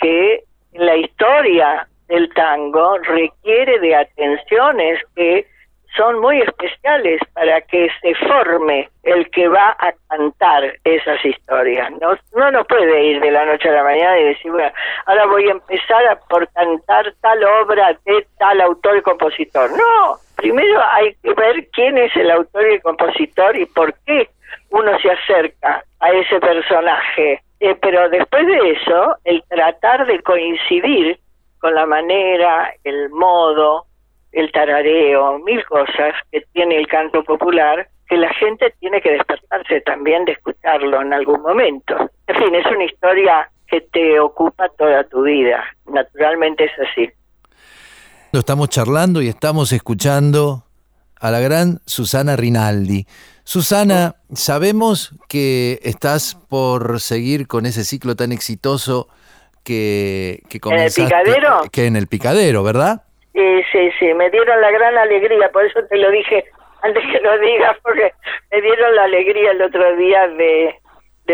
que 0.00 0.42
la 0.72 0.96
historia 0.96 1.86
del 2.08 2.32
tango 2.34 2.98
requiere 2.98 3.78
de 3.78 3.94
atenciones 3.94 5.00
que 5.14 5.46
son 5.96 6.20
muy 6.20 6.40
especiales 6.40 7.20
para 7.34 7.60
que 7.62 7.88
se 8.00 8.14
forme 8.14 8.88
el 9.02 9.30
que 9.30 9.48
va 9.48 9.76
a 9.78 9.92
cantar 10.08 10.74
esas 10.84 11.24
historias. 11.24 11.90
No, 12.00 12.16
no 12.34 12.50
nos 12.50 12.66
puede 12.66 13.04
ir 13.04 13.20
de 13.20 13.30
la 13.30 13.44
noche 13.44 13.68
a 13.68 13.72
la 13.72 13.84
mañana 13.84 14.18
y 14.18 14.24
decir, 14.24 14.50
bueno, 14.50 14.72
ahora 15.06 15.26
voy 15.26 15.48
a 15.48 15.52
empezar 15.52 16.20
por 16.28 16.48
cantar 16.52 17.12
tal 17.20 17.44
obra 17.44 17.96
de 18.04 18.26
tal 18.38 18.60
autor 18.60 18.98
y 18.98 19.02
compositor. 19.02 19.70
No, 19.70 20.16
primero 20.36 20.82
hay 20.92 21.14
que 21.22 21.32
ver 21.34 21.68
quién 21.72 21.96
es 21.98 22.14
el 22.16 22.30
autor 22.30 22.66
y 22.68 22.74
el 22.74 22.82
compositor 22.82 23.56
y 23.56 23.66
por 23.66 23.94
qué 24.04 24.28
uno 24.70 24.98
se 24.98 25.10
acerca 25.10 25.84
a 26.00 26.10
ese 26.10 26.40
personaje. 26.40 27.40
Eh, 27.60 27.76
pero 27.80 28.08
después 28.08 28.46
de 28.46 28.72
eso, 28.72 29.16
el 29.24 29.42
tratar 29.48 30.06
de 30.06 30.20
coincidir 30.22 31.18
con 31.60 31.74
la 31.74 31.86
manera, 31.86 32.74
el 32.82 33.08
modo, 33.10 33.86
el 34.34 34.50
tarareo, 34.52 35.38
mil 35.38 35.64
cosas 35.64 36.14
que 36.30 36.42
tiene 36.52 36.76
el 36.76 36.86
canto 36.88 37.22
popular, 37.22 37.88
que 38.08 38.16
la 38.16 38.32
gente 38.34 38.74
tiene 38.80 39.00
que 39.00 39.12
despertarse 39.12 39.80
también 39.82 40.24
de 40.24 40.32
escucharlo 40.32 41.00
en 41.00 41.12
algún 41.12 41.40
momento. 41.40 42.10
En 42.26 42.36
fin, 42.36 42.54
es 42.54 42.66
una 42.66 42.84
historia 42.84 43.50
que 43.66 43.80
te 43.80 44.20
ocupa 44.20 44.68
toda 44.76 45.04
tu 45.04 45.22
vida. 45.22 45.64
Naturalmente 45.86 46.64
es 46.64 46.72
así. 46.90 47.10
Estamos 48.32 48.68
charlando 48.68 49.22
y 49.22 49.28
estamos 49.28 49.72
escuchando 49.72 50.64
a 51.20 51.30
la 51.30 51.38
gran 51.38 51.80
Susana 51.86 52.36
Rinaldi. 52.36 53.06
Susana, 53.44 54.16
sabemos 54.34 55.14
que 55.28 55.78
estás 55.82 56.34
por 56.48 57.00
seguir 57.00 57.46
con 57.46 57.66
ese 57.66 57.84
ciclo 57.84 58.16
tan 58.16 58.32
exitoso 58.32 59.08
que, 59.62 60.42
que 60.48 60.56
el 60.56 60.60
comenzaste. 60.60 61.04
Picadero? 61.04 61.62
Que 61.70 61.86
en 61.86 61.96
el 61.96 62.08
picadero, 62.08 62.64
¿verdad? 62.64 63.04
Sí, 63.34 63.62
sí, 63.72 63.90
sí, 63.98 64.14
me 64.14 64.30
dieron 64.30 64.60
la 64.60 64.70
gran 64.70 64.96
alegría, 64.96 65.50
por 65.50 65.64
eso 65.64 65.80
te 65.90 65.96
lo 65.96 66.08
dije 66.12 66.44
antes 66.82 67.02
que 67.10 67.20
lo 67.20 67.36
digas, 67.38 67.76
porque 67.82 68.12
me 68.52 68.60
dieron 68.60 68.94
la 68.94 69.04
alegría 69.04 69.50
el 69.50 69.62
otro 69.62 69.96
día 69.96 70.28
de, 70.28 70.78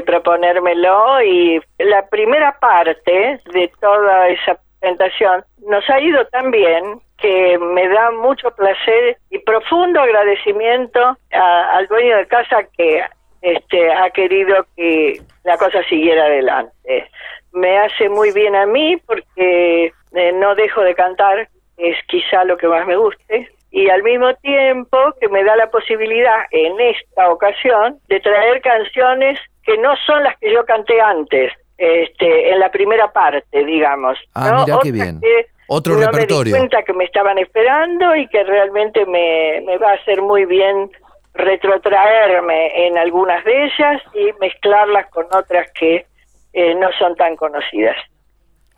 proponérmelo 0.06 1.22
y 1.22 1.60
la 1.78 2.08
primera 2.08 2.58
parte 2.58 3.38
de 3.52 3.70
toda 3.80 4.28
esa 4.28 4.58
presentación 4.80 5.44
nos 5.68 5.88
ha 5.90 6.00
ido 6.00 6.24
tan 6.28 6.50
bien 6.50 7.00
que 7.18 7.58
me 7.58 7.86
da 7.88 8.12
mucho 8.12 8.50
placer 8.52 9.18
y 9.28 9.38
profundo 9.40 10.00
agradecimiento 10.00 11.18
al 11.32 11.86
dueño 11.88 12.16
de 12.16 12.26
casa 12.28 12.64
que 12.78 13.04
este 13.42 13.92
ha 13.92 14.08
querido 14.10 14.64
que 14.74 15.20
la 15.44 15.58
cosa 15.58 15.82
siguiera 15.84 16.24
adelante. 16.24 17.10
Me 17.52 17.78
hace 17.78 18.08
muy 18.08 18.32
bien 18.32 18.56
a 18.56 18.64
mí 18.64 18.96
porque 19.06 19.92
eh, 20.12 20.32
no 20.32 20.54
dejo 20.54 20.82
de 20.82 20.94
cantar, 20.94 21.48
es 21.82 21.96
quizá 22.06 22.44
lo 22.44 22.56
que 22.56 22.68
más 22.68 22.86
me 22.86 22.96
guste, 22.96 23.50
y 23.70 23.88
al 23.88 24.02
mismo 24.02 24.34
tiempo 24.36 24.98
que 25.20 25.28
me 25.28 25.44
da 25.44 25.56
la 25.56 25.70
posibilidad 25.70 26.40
en 26.50 26.80
esta 26.80 27.30
ocasión 27.30 27.98
de 28.08 28.20
traer 28.20 28.60
canciones 28.62 29.38
que 29.62 29.78
no 29.78 29.94
son 30.06 30.24
las 30.24 30.36
que 30.38 30.52
yo 30.52 30.64
canté 30.64 31.00
antes, 31.00 31.52
este, 31.78 32.50
en 32.50 32.58
la 32.58 32.70
primera 32.70 33.12
parte, 33.12 33.64
digamos. 33.64 34.18
Ah, 34.34 34.50
¿no? 34.50 34.64
mira 34.64 34.78
qué 34.82 34.92
bien. 34.92 35.20
que 35.20 35.46
Otro 35.68 35.94
no 35.94 36.00
repertorio. 36.00 36.52
me 36.52 36.58
di 36.58 36.68
cuenta 36.68 36.82
que 36.82 36.92
me 36.92 37.04
estaban 37.04 37.38
esperando 37.38 38.16
y 38.16 38.26
que 38.28 38.42
realmente 38.42 39.06
me, 39.06 39.62
me 39.64 39.78
va 39.78 39.92
a 39.92 39.94
hacer 39.94 40.20
muy 40.20 40.44
bien 40.46 40.90
retrotraerme 41.34 42.86
en 42.86 42.98
algunas 42.98 43.44
de 43.44 43.64
ellas 43.66 44.02
y 44.14 44.30
mezclarlas 44.40 45.08
con 45.10 45.26
otras 45.26 45.70
que 45.72 46.04
eh, 46.52 46.74
no 46.74 46.88
son 46.98 47.14
tan 47.14 47.36
conocidas. 47.36 47.96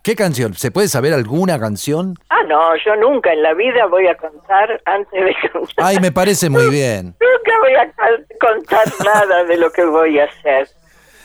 ¿Qué 0.02 0.16
canción? 0.16 0.54
¿Se 0.54 0.72
puede 0.72 0.88
saber 0.88 1.12
alguna 1.12 1.60
canción? 1.60 2.14
Ah, 2.28 2.42
no, 2.48 2.74
yo 2.84 2.96
nunca 2.96 3.32
en 3.32 3.40
la 3.40 3.54
vida 3.54 3.86
voy 3.86 4.08
a 4.08 4.16
contar 4.16 4.82
antes 4.84 5.24
de 5.24 5.50
contar. 5.52 5.86
Ay, 5.86 5.98
me 6.00 6.10
parece 6.10 6.50
muy 6.50 6.68
bien. 6.70 7.14
Nunca 7.20 7.58
voy 7.60 7.74
a 7.74 7.92
contar 8.40 8.84
nada 9.04 9.44
de 9.44 9.56
lo 9.58 9.70
que 9.70 9.84
voy 9.84 10.18
a 10.18 10.24
hacer. 10.24 10.66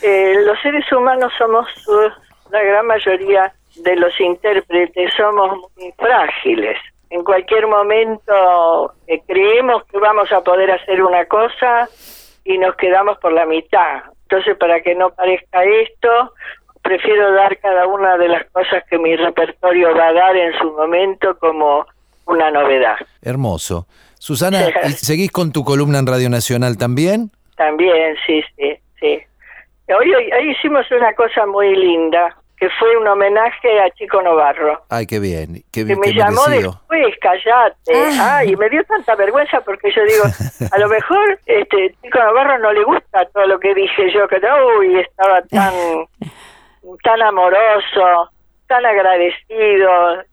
Eh, 0.04 0.36
los 0.46 0.60
seres 0.62 0.86
humanos 0.92 1.34
somos, 1.40 1.66
uh, 1.88 2.12
la 2.52 2.62
gran 2.62 2.86
mayoría 2.86 3.52
de 3.78 3.96
los 3.96 4.14
intérpretes, 4.20 5.12
somos 5.18 5.58
muy 5.76 5.92
frágiles. 5.98 6.78
En 7.10 7.24
cualquier 7.24 7.66
momento 7.66 8.94
eh, 9.08 9.24
creemos 9.26 9.86
que 9.86 9.98
vamos 9.98 10.32
a 10.32 10.42
poder 10.42 10.70
hacer 10.70 11.02
una 11.02 11.26
cosa 11.26 11.90
y 12.46 12.60
nos 12.60 12.76
quedamos 12.76 13.18
por 13.18 13.34
la 13.34 13.48
mitad. 13.48 14.04
Entonces, 14.30 14.56
para 14.58 14.82
que 14.82 14.94
no 14.94 15.10
parezca 15.10 15.64
esto, 15.64 16.34
prefiero 16.88 17.34
dar 17.34 17.58
cada 17.60 17.86
una 17.86 18.18
de 18.18 18.30
las 18.30 18.46
cosas 18.52 18.84
que 18.90 18.98
mi 18.98 19.16
repertorio 19.16 19.94
va 19.96 20.08
a 20.08 20.14
dar 20.14 20.36
en 20.38 20.58
su 20.58 20.72
momento 20.72 21.38
como 21.38 21.86
una 22.26 22.50
novedad. 22.50 22.96
Hermoso. 23.22 23.88
Susana, 24.20 24.60
¿y 24.86 24.92
¿seguís 24.94 25.32
con 25.32 25.52
tu 25.52 25.64
columna 25.66 26.00
en 26.00 26.08
Radio 26.08 26.30
Nacional 26.30 26.78
también? 26.78 27.32
También, 27.58 28.16
sí, 28.26 28.42
sí, 28.56 28.74
sí. 29.00 29.20
Hoy, 29.90 30.14
hoy, 30.14 30.32
hoy 30.32 30.52
hicimos 30.52 30.86
una 30.92 31.14
cosa 31.14 31.46
muy 31.46 31.76
linda, 31.76 32.36
que 32.58 32.70
fue 32.80 32.98
un 32.98 33.08
homenaje 33.08 33.80
a 33.82 33.90
Chico 33.92 34.22
Novarro, 34.22 34.82
Ay, 34.90 35.06
qué 35.06 35.20
bien. 35.20 35.64
Qué, 35.72 35.86
que 35.86 35.96
me 35.96 36.08
qué 36.08 36.14
llamó 36.14 36.42
merecido. 36.48 36.72
después, 36.72 37.16
callate. 37.20 38.20
Ay, 38.20 38.56
me 38.56 38.70
dio 38.70 38.84
tanta 38.86 39.16
vergüenza 39.16 39.62
porque 39.62 39.92
yo 39.96 40.02
digo, 40.04 40.24
a 40.72 40.80
lo 40.80 40.88
mejor 40.88 41.40
este 41.46 41.96
Chico 42.02 42.20
Novarro 42.20 42.58
no 42.60 42.72
le 42.74 42.84
gusta 42.84 43.26
todo 43.34 43.46
lo 43.46 43.60
que 43.60 43.76
dije 43.76 44.12
yo, 44.14 44.28
que 44.28 44.40
uy, 44.80 45.00
estaba 45.00 45.42
tan, 45.44 45.74
tan 47.04 47.22
amoroso, 47.22 48.30
tan 48.68 48.86
agradecido, 48.86 50.24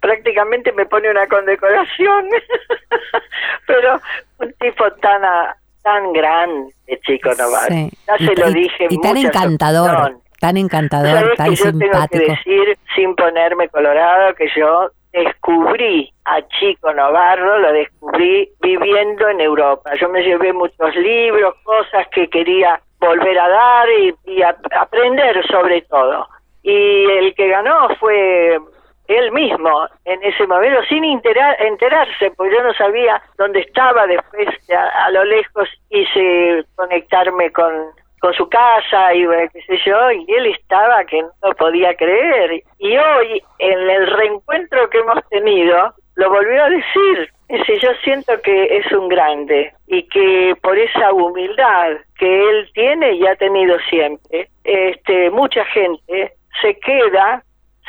prácticamente 0.00 0.72
me 0.72 0.86
pone 0.86 1.10
una 1.10 1.26
condecoración, 1.26 2.26
pero 3.66 4.00
un 4.38 4.52
tipo 4.54 4.90
tan 5.00 5.24
a- 5.24 5.56
tan 5.82 6.12
grande, 6.12 6.72
Chico 7.06 7.30
Novarro. 7.38 7.68
Sí. 7.74 7.90
Ya 8.06 8.14
Y- 8.18 8.26
se 8.26 8.34
lo 8.36 8.48
y- 8.50 8.54
dije 8.54 8.84
en 8.84 8.92
y 8.92 9.00
tan 9.00 9.16
encantador, 9.16 10.16
tan 10.40 10.56
encantador, 10.56 11.34
tan 11.36 11.50
que 11.50 11.56
yo 11.56 11.64
tengo 11.78 12.06
que 12.10 12.18
decir, 12.18 12.78
sin 12.94 13.14
ponerme 13.14 13.68
colorado, 13.68 14.34
que 14.34 14.48
yo 14.56 14.90
descubrí 15.12 16.12
a 16.26 16.40
Chico 16.48 16.92
Navarro, 16.92 17.58
lo 17.58 17.72
descubrí 17.72 18.50
viviendo 18.60 19.28
en 19.28 19.40
Europa. 19.40 19.90
Yo 20.00 20.08
me 20.10 20.22
llevé 20.22 20.52
muchos 20.52 20.94
libros, 20.96 21.54
cosas 21.64 22.06
que 22.12 22.28
quería 22.28 22.80
volver 23.00 23.38
a 23.38 23.48
dar 23.48 23.88
y, 24.24 24.42
aprender 24.42 25.46
sobre 25.46 25.82
todo. 25.82 26.26
Y 26.62 27.04
el 27.10 27.34
que 27.34 27.48
ganó 27.48 27.88
fue 28.00 28.58
él 29.06 29.32
mismo 29.32 29.86
en 30.04 30.22
ese 30.22 30.46
momento, 30.46 30.82
sin 30.88 31.04
entera- 31.04 31.56
enterarse, 31.60 32.30
porque 32.36 32.54
yo 32.54 32.62
no 32.62 32.74
sabía 32.74 33.22
dónde 33.38 33.60
estaba. 33.60 34.06
Después, 34.06 34.48
a, 34.70 35.06
a 35.06 35.10
lo 35.10 35.24
lejos, 35.24 35.68
quise 35.88 36.64
conectarme 36.76 37.50
con, 37.52 37.72
con 38.20 38.34
su 38.34 38.48
casa 38.48 39.14
y 39.14 39.24
bueno, 39.24 39.48
qué 39.52 39.62
sé 39.62 39.78
yo, 39.86 40.10
y 40.10 40.26
él 40.28 40.46
estaba 40.46 41.04
que 41.04 41.22
no 41.22 41.50
podía 41.56 41.94
creer. 41.96 42.62
Y 42.78 42.96
hoy, 42.98 43.42
en 43.58 43.90
el 43.90 44.06
reencuentro 44.08 44.90
que 44.90 44.98
hemos 44.98 45.26
tenido, 45.30 45.94
lo 46.16 46.28
volvió 46.30 46.64
a 46.64 46.68
decir. 46.68 47.30
Dice, 47.48 47.78
yo 47.78 47.90
siento 48.04 48.40
que 48.42 48.76
es 48.76 48.92
un 48.92 49.08
grande 49.08 49.72
y 49.86 50.02
que 50.02 50.54
por 50.60 50.76
esa 50.76 51.12
humildad 51.12 51.96
que 52.18 52.50
él 52.50 52.68
tiene 52.74 53.12
y 53.12 53.26
ha 53.26 53.36
tenido 53.36 53.78
siempre, 53.88 54.48
este, 54.64 55.30
mucha 55.30 55.64
gente 55.66 56.32
se 56.60 56.78
queda 56.80 57.42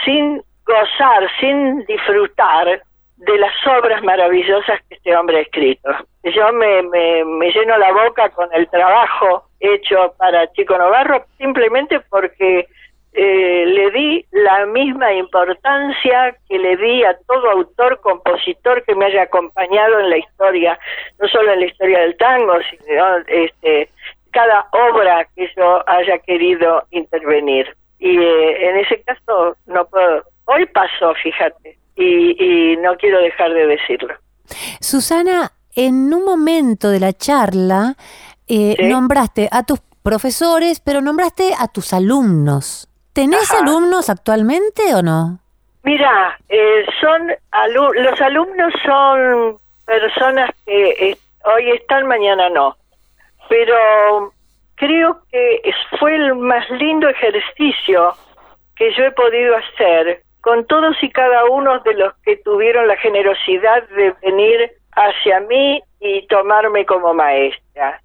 sin 0.06 0.41
gozar, 0.65 1.30
sin 1.41 1.86
disfrutar 1.86 2.82
de 3.17 3.38
las 3.38 3.54
obras 3.67 4.02
maravillosas 4.02 4.80
que 4.88 4.95
este 4.95 5.15
hombre 5.15 5.39
ha 5.39 5.41
escrito. 5.41 5.89
Yo 6.24 6.53
me, 6.53 6.82
me, 6.84 7.26
me 7.26 7.51
lleno 7.51 7.78
la 7.78 7.91
boca 7.91 8.30
con 8.30 8.47
el 8.53 8.70
trabajo 8.70 9.43
hecho 9.60 10.14
para 10.18 10.49
Chico 10.53 10.78
Novarro 10.78 11.26
simplemente 11.38 11.99
porque 12.10 12.66
eh, 13.14 13.66
le 13.66 13.91
di 13.91 14.26
la 14.32 14.66
misma 14.66 15.14
importancia 15.14 16.36
que 16.47 16.57
le 16.60 16.78
di 16.78 17.03
a 17.03 17.18
todo 17.28 17.49
autor, 17.51 17.99
compositor 18.01 18.84
que 18.84 18.95
me 18.95 19.05
haya 19.05 19.24
acompañado 19.24 19.99
en 19.99 20.10
la 20.10 20.18
historia, 20.18 20.80
no 21.20 21.28
solo 21.28 21.53
en 21.53 21.62
la 21.62 21.66
historia 21.66 21.99
del 21.99 22.16
tango, 22.18 22.53
sino 22.70 23.18
este, 23.28 23.89
cada 24.32 24.68
obra 24.72 25.28
que 25.36 25.49
yo 25.57 25.84
haya 25.89 26.20
querido 26.20 26.84
intervenir. 26.91 27.76
Y 27.99 28.18
eh, 28.18 28.70
en 28.70 28.78
ese 28.78 29.01
caso 29.01 29.55
no 29.66 29.86
puedo, 29.88 30.24
hoy 30.45 30.66
pasó, 30.68 31.14
fíjate, 31.22 31.78
y, 31.95 32.74
y 32.74 32.78
no 32.78 32.95
quiero 32.97 33.20
dejar 33.20 33.53
de 33.53 33.66
decirlo. 33.68 34.14
Susana, 34.80 35.51
en 35.76 36.14
un 36.14 36.24
momento 36.26 36.89
de 36.89 36.99
la 36.99 37.14
charla 37.14 37.95
eh, 38.47 38.76
Sí. 38.78 38.86
nombraste 38.86 39.47
a 39.51 39.64
tus 39.64 39.80
profesores, 40.01 40.80
pero 40.80 41.01
nombraste 41.01 41.51
a 41.57 41.68
tus 41.68 41.93
alumnos. 41.93 42.88
¿Tenés 43.20 43.51
Ajá. 43.51 43.59
alumnos 43.63 44.09
actualmente 44.09 44.95
o 44.95 45.01
no? 45.01 45.39
Mira, 45.84 46.38
eh, 46.47 46.86
son 47.01 47.28
alu- 47.51 47.93
los 47.95 48.22
alumnos 48.22 48.72
son 48.86 49.57
personas 49.86 50.49
que 50.65 50.89
eh, 50.91 51.17
hoy 51.43 51.72
están, 51.72 52.07
mañana 52.07 52.49
no. 52.49 52.78
Pero 53.49 54.32
creo 54.76 55.20
que 55.30 55.61
fue 55.99 56.15
el 56.15 56.34
más 56.36 56.70
lindo 56.70 57.09
ejercicio 57.09 58.13
que 58.78 58.93
yo 58.95 59.03
he 59.03 59.11
podido 59.11 59.53
hacer 59.57 60.22
con 60.39 60.65
todos 60.67 60.95
y 61.01 61.09
cada 61.09 61.43
uno 61.43 61.80
de 61.80 61.95
los 61.95 62.13
que 62.24 62.38
tuvieron 62.38 62.88
la 62.88 62.95
generosidad 62.95 63.84
de 63.89 64.13
venir 64.22 64.72
hacia 64.95 65.41
mí 65.41 65.82
y 65.99 66.26
tomarme 66.28 66.86
como 66.86 67.13
maestra. 67.13 67.99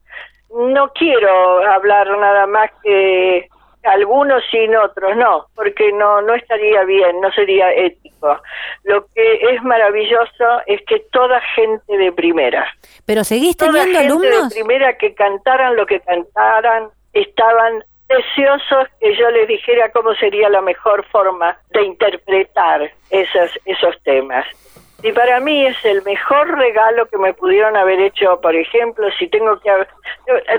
No 0.72 0.88
quiero 0.92 1.64
hablar 1.70 2.08
nada 2.18 2.48
más 2.48 2.68
que 2.82 3.48
algunos 3.84 4.42
sin 4.50 4.74
otros, 4.76 5.16
no, 5.16 5.46
porque 5.54 5.92
no 5.92 6.22
no 6.22 6.34
estaría 6.34 6.84
bien, 6.84 7.20
no 7.20 7.30
sería 7.32 7.72
ético. 7.72 8.38
Lo 8.84 9.06
que 9.14 9.34
es 9.52 9.62
maravilloso 9.62 10.60
es 10.66 10.80
que 10.86 11.00
toda 11.12 11.40
gente 11.54 11.96
de 11.96 12.12
primera, 12.12 12.66
¿Pero 13.06 13.24
seguís 13.24 13.56
toda 13.56 13.72
teniendo 13.84 13.98
gente 13.98 14.06
alumnos? 14.06 14.48
de 14.48 14.54
primera 14.54 14.96
que 14.96 15.14
cantaran 15.14 15.76
lo 15.76 15.86
que 15.86 16.00
cantaran, 16.00 16.88
estaban 17.12 17.84
deseosos 18.08 18.88
que 19.00 19.16
yo 19.16 19.30
les 19.30 19.48
dijera 19.48 19.90
cómo 19.92 20.14
sería 20.14 20.48
la 20.48 20.60
mejor 20.60 21.04
forma 21.06 21.58
de 21.70 21.84
interpretar 21.84 22.90
esos, 23.10 23.50
esos 23.64 24.00
temas. 24.02 24.46
Y 25.02 25.12
para 25.12 25.38
mí 25.40 25.66
es 25.66 25.76
el 25.84 26.02
mejor 26.02 26.48
regalo 26.56 27.06
que 27.06 27.18
me 27.18 27.34
pudieron 27.34 27.76
haber 27.76 28.00
hecho, 28.00 28.40
por 28.40 28.54
ejemplo, 28.56 29.06
si 29.18 29.28
tengo 29.28 29.58
que... 29.60 29.70
hab- 29.70 29.86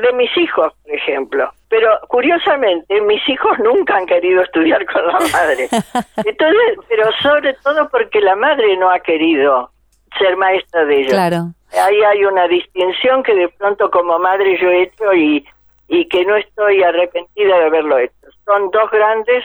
De 0.02 0.14
mis 0.14 0.36
hijos, 0.38 0.72
por 0.84 0.94
ejemplo. 0.94 1.52
Pero 1.70 1.90
curiosamente, 2.08 3.02
mis 3.02 3.28
hijos 3.28 3.58
nunca 3.60 3.98
han 3.98 4.06
querido 4.06 4.44
estudiar 4.44 4.86
con 4.86 5.06
la 5.08 5.20
madre. 5.34 5.68
Entonces, 6.26 6.78
pero 6.88 7.12
sobre 7.24 7.54
todo 7.56 7.90
porque 7.90 8.22
la 8.22 8.36
madre 8.36 8.78
no 8.78 8.92
ha 8.92 9.00
querido 9.00 9.72
ser 10.20 10.38
maestra 10.38 10.86
de 10.86 10.96
ellos. 11.00 11.12
Claro. 11.14 11.38
Ahí 11.84 12.02
hay 12.04 12.24
una 12.26 12.48
distinción 12.48 13.24
que 13.24 13.34
de 13.34 13.50
pronto 13.50 13.90
como 13.90 14.20
madre 14.20 14.58
yo 14.62 14.70
he 14.70 14.84
hecho 14.84 15.12
y, 15.14 15.46
y 15.88 16.08
que 16.08 16.24
no 16.24 16.36
estoy 16.36 16.84
arrepentida 16.84 17.58
de 17.58 17.66
haberlo 17.66 17.98
hecho. 17.98 18.14
Son 18.46 18.70
dos 18.72 18.90
grandes, 18.92 19.44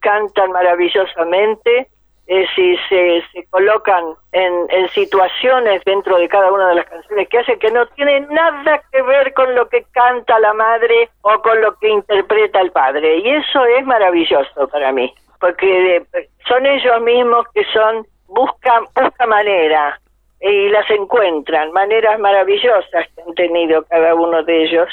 cantan 0.00 0.52
maravillosamente, 0.52 1.88
eh, 2.28 2.46
si 2.54 2.76
se, 2.90 3.22
colocan 3.48 4.04
en, 4.32 4.52
en 4.68 4.88
situaciones 4.90 5.82
dentro 5.84 6.18
de 6.18 6.28
cada 6.28 6.52
una 6.52 6.68
de 6.68 6.74
las 6.74 6.84
canciones 6.84 7.26
que 7.28 7.38
hacen 7.38 7.58
que 7.58 7.70
no 7.70 7.86
tienen 7.86 8.28
nada 8.28 8.82
que 8.92 9.00
ver 9.00 9.32
con 9.32 9.54
lo 9.54 9.66
que 9.70 9.84
canta 9.92 10.38
la 10.38 10.52
madre 10.52 11.08
o 11.22 11.40
con 11.40 11.58
lo 11.62 11.74
que 11.76 11.88
interpreta 11.88 12.60
el 12.60 12.70
padre. 12.70 13.16
Y 13.16 13.30
eso 13.30 13.64
es 13.78 13.86
maravilloso 13.86 14.68
para 14.68 14.92
mí, 14.92 15.12
porque 15.40 15.96
eh, 15.96 16.28
son 16.46 16.66
ellos 16.66 17.00
mismos 17.00 17.46
que 17.54 17.64
son, 17.72 18.06
buscan, 18.26 18.84
buscan 18.94 19.28
manera 19.30 19.98
y 20.42 20.68
las 20.68 20.88
encuentran, 20.90 21.72
maneras 21.72 22.20
maravillosas 22.20 23.06
que 23.14 23.22
han 23.22 23.34
tenido 23.36 23.84
cada 23.84 24.14
uno 24.14 24.42
de 24.42 24.64
ellos. 24.64 24.88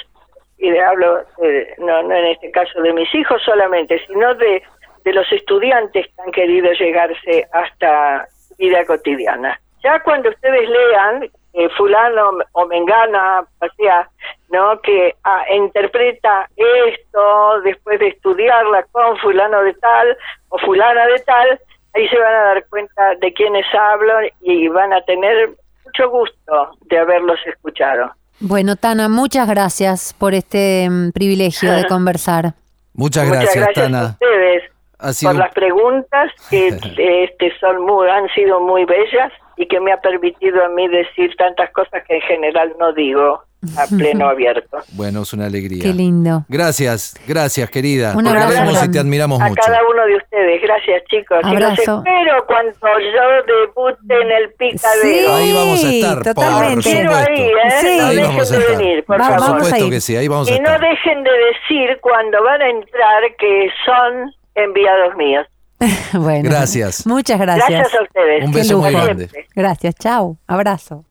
Y 0.58 0.72
le 0.72 0.82
hablo, 0.82 1.20
eh, 1.44 1.76
no, 1.80 2.02
no 2.04 2.16
en 2.16 2.28
este 2.28 2.50
caso 2.52 2.82
de 2.82 2.94
mis 2.94 3.14
hijos 3.14 3.42
solamente, 3.44 4.02
sino 4.08 4.34
de, 4.36 4.64
de 5.06 5.14
los 5.14 5.32
estudiantes 5.32 6.08
que 6.08 6.22
han 6.22 6.32
querido 6.32 6.72
llegarse 6.74 7.48
hasta 7.54 8.28
vida 8.58 8.84
cotidiana. 8.86 9.58
Ya 9.84 10.02
cuando 10.02 10.30
ustedes 10.30 10.68
lean, 10.68 11.30
eh, 11.54 11.70
fulano 11.78 12.40
o 12.52 12.66
mengana, 12.66 13.46
o 13.62 13.68
sea, 13.78 14.10
¿no? 14.52 14.82
que 14.82 15.16
ah, 15.24 15.44
interpreta 15.56 16.50
esto 16.56 17.62
después 17.64 18.00
de 18.00 18.08
estudiarla 18.08 18.84
con 18.92 19.16
fulano 19.18 19.62
de 19.62 19.74
tal 19.76 20.18
o 20.50 20.58
fulana 20.58 21.06
de 21.06 21.20
tal, 21.20 21.60
ahí 21.94 22.08
se 22.10 22.18
van 22.18 22.34
a 22.34 22.44
dar 22.46 22.66
cuenta 22.68 23.16
de 23.22 23.32
quiénes 23.32 23.66
hablo 23.74 24.14
y 24.42 24.68
van 24.70 24.92
a 24.92 25.02
tener 25.02 25.52
mucho 25.86 26.10
gusto 26.10 26.72
de 26.90 26.98
haberlos 26.98 27.40
escuchado. 27.46 28.12
Bueno, 28.40 28.76
Tana, 28.76 29.08
muchas 29.08 29.48
gracias 29.48 30.14
por 30.18 30.34
este 30.34 30.90
mm, 30.90 31.12
privilegio 31.12 31.72
de 31.72 31.86
conversar. 31.88 32.54
Muchas 32.94 33.28
Muchas 33.28 33.30
gracias, 33.30 33.56
gracias 33.56 33.78
a 33.78 33.82
Tana. 33.82 34.04
ustedes 34.06 34.75
sido 35.14 35.32
por 35.32 35.40
las 35.40 35.54
preguntas 35.54 36.32
que 36.50 36.68
este 36.98 37.52
son 37.60 37.84
muy 37.86 38.08
han 38.10 38.28
sido 38.30 38.60
muy 38.60 38.86
bellas 38.86 39.32
y 39.58 39.68
que 39.68 39.80
me 39.80 39.92
ha 39.94 39.98
permitido 40.02 40.64
a 40.66 40.70
mí 40.70 40.88
decir 40.88 41.34
tantas 41.38 41.72
cosas 41.72 42.04
que 42.08 42.16
en 42.16 42.22
general 42.24 42.74
no 42.80 42.92
digo 42.94 43.42
a 43.78 43.88
pleno 43.98 44.28
abierto. 44.28 44.78
Bueno, 44.92 45.22
es 45.24 45.34
una 45.34 45.46
alegría. 45.46 45.82
Qué 45.82 45.94
lindo. 45.94 46.44
Gracias, 46.50 47.16
gracias, 47.28 47.70
querida. 47.72 48.14
Un 48.16 48.28
abrazo 48.28 48.86
y 48.86 48.92
te 48.92 49.00
admiramos 49.00 49.42
A 49.42 49.48
mucho. 49.48 49.62
cada 49.66 49.80
uno 49.90 50.06
de 50.06 50.18
ustedes, 50.18 50.62
gracias 50.62 51.04
chicos. 51.10 51.40
Y 51.44 51.48
Abrazo. 51.48 51.70
los 51.76 52.06
espero 52.06 52.46
cuando 52.46 53.00
yo 53.00 53.54
debute 53.54 54.22
en 54.22 54.32
el 54.32 54.54
picadero. 54.54 55.02
Sí. 55.02 55.26
Ahí 55.32 55.54
vamos 55.54 55.84
a 55.84 55.90
estar, 55.90 56.16
por 56.16 56.34
totalmente. 56.36 56.90
Quiero 56.92 57.12
supuesto. 57.12 57.32
ahí, 57.32 57.42
¿eh? 57.48 57.72
Sí. 57.82 57.98
No 57.98 58.06
Ahí 58.06 58.16
dejen 58.18 58.30
vamos 58.32 58.52
a 58.52 58.56
de 58.56 58.62
estar. 58.62 58.78
venir, 58.78 59.06
por 59.06 59.16
Va- 59.16 59.18
Por 59.18 59.26
favor. 59.28 59.40
vamos 59.50 59.56
a 59.62 59.66
supuesto 59.66 59.86
ir. 59.88 59.92
que 59.94 60.02
sí, 60.02 60.16
ahí 60.18 60.28
vamos 60.28 60.48
a 60.48 60.54
Y 60.54 60.60
no 60.60 60.66
estar. 60.70 60.82
dejen 60.82 61.24
de 61.24 61.32
decir 61.32 61.98
cuando 62.02 62.44
van 62.44 62.62
a 62.62 62.70
entrar 62.70 63.24
que 63.40 63.70
son 63.86 64.34
enviados 64.56 65.16
míos. 65.16 65.46
bueno. 66.14 66.50
Gracias. 66.50 67.06
Muchas 67.06 67.40
gracias. 67.40 67.70
Gracias 67.70 68.00
a 68.00 68.04
ustedes. 68.04 68.46
Un 68.46 68.52
Qué 68.52 68.58
beso 68.60 68.78
muy 68.80 68.92
lujo. 68.92 69.04
grande. 69.04 69.30
Gracias, 69.56 69.96
chao. 69.96 70.38
Abrazo. 70.48 71.06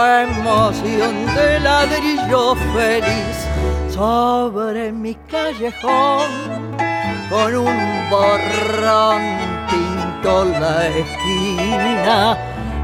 Emoción 0.00 1.26
de 1.36 1.60
ladrillo 1.60 2.56
feliz 2.74 3.36
sobre 3.92 4.90
mi 4.90 5.14
callejón, 5.30 6.28
con 7.30 7.54
un 7.54 8.10
borrón 8.10 9.22
pinto 9.70 10.44
la 10.58 10.88
esquina 10.88 12.38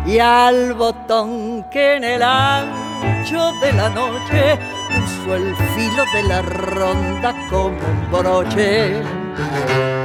y 0.07 0.19
al 0.19 0.75
botón 0.75 1.65
que 1.71 1.97
en 1.97 2.05
el 2.05 2.23
ancho 2.23 3.53
de 3.61 3.73
la 3.73 3.89
noche 3.91 4.59
puso 4.89 5.35
el 5.35 5.57
filo 5.57 6.05
de 6.15 6.23
la 6.23 6.43
ronda 6.43 7.35
como 7.51 7.77
un 7.77 8.11
broche. 8.11 9.03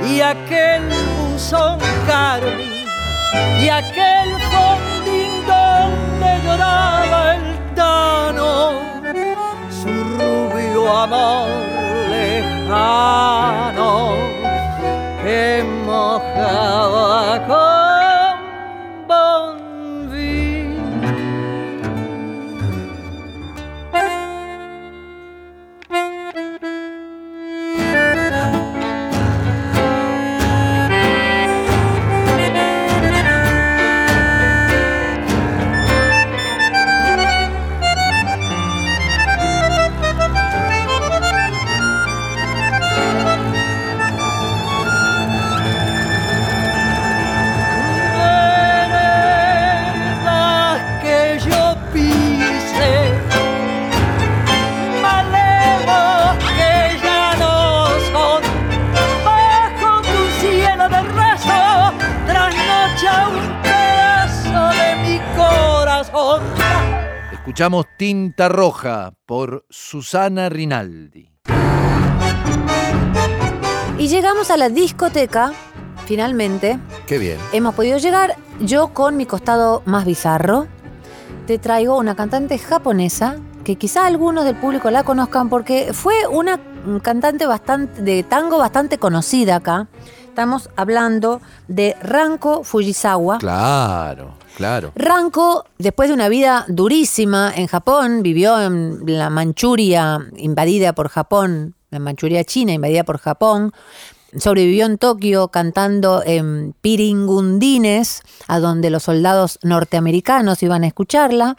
Y 0.07 0.21
aquel 0.21 0.83
buzón 1.19 1.79
carmín 2.07 2.85
y 3.61 3.69
aquel 3.69 4.31
donde 4.51 5.24
lloraba 6.45 7.35
el 7.35 7.75
tano 7.75 8.49
su 9.79 9.91
rubio 10.17 10.81
amor 10.97 11.49
lejano 12.09 13.91
que 15.23 15.63
mojaba 15.85 17.45
con 17.47 17.74
Escuchamos 67.55 67.85
Tinta 67.97 68.49
Roja 68.49 69.13
por 69.25 69.65
Susana 69.69 70.49
Rinaldi. 70.49 71.31
Y 73.97 74.07
llegamos 74.09 74.51
a 74.51 74.57
la 74.57 74.67
discoteca, 74.67 75.53
finalmente. 76.05 76.77
Qué 77.07 77.17
bien. 77.17 77.37
Hemos 77.53 77.73
podido 77.73 77.97
llegar, 77.97 78.35
yo 78.59 78.89
con 78.89 79.15
mi 79.15 79.25
costado 79.25 79.83
más 79.85 80.03
bizarro. 80.03 80.67
Te 81.47 81.57
traigo 81.57 81.97
una 81.97 82.13
cantante 82.13 82.57
japonesa 82.57 83.37
que 83.63 83.77
quizá 83.77 84.05
algunos 84.05 84.43
del 84.43 84.57
público 84.57 84.91
la 84.91 85.05
conozcan 85.05 85.47
porque 85.47 85.93
fue 85.93 86.27
una 86.27 86.59
cantante 87.03 87.45
bastante 87.45 88.01
de 88.01 88.23
tango 88.23 88.57
bastante 88.57 88.97
conocida 88.97 89.55
acá. 89.55 89.87
Estamos 90.27 90.69
hablando 90.75 91.39
de 91.69 91.95
Ranko 92.01 92.65
Fujisawa. 92.65 93.37
Claro, 93.37 94.33
claro. 94.55 94.91
Ranko, 94.95 95.65
después 95.77 96.09
de 96.09 96.15
una 96.15 96.29
vida 96.29 96.65
durísima 96.67 97.51
en 97.55 97.67
Japón, 97.67 98.23
vivió 98.23 98.61
en 98.61 99.01
la 99.05 99.29
Manchuria 99.29 100.19
invadida 100.37 100.93
por 100.93 101.09
Japón, 101.09 101.75
la 101.91 101.99
Manchuria 101.99 102.43
china 102.43 102.73
invadida 102.73 103.03
por 103.03 103.19
Japón, 103.19 103.73
sobrevivió 104.37 104.85
en 104.85 104.97
Tokio 104.97 105.47
cantando 105.49 106.21
en 106.25 106.73
Piringundines, 106.81 108.21
a 108.47 108.59
donde 108.59 108.89
los 108.89 109.03
soldados 109.03 109.59
norteamericanos 109.63 110.61
iban 110.63 110.83
a 110.83 110.87
escucharla. 110.87 111.55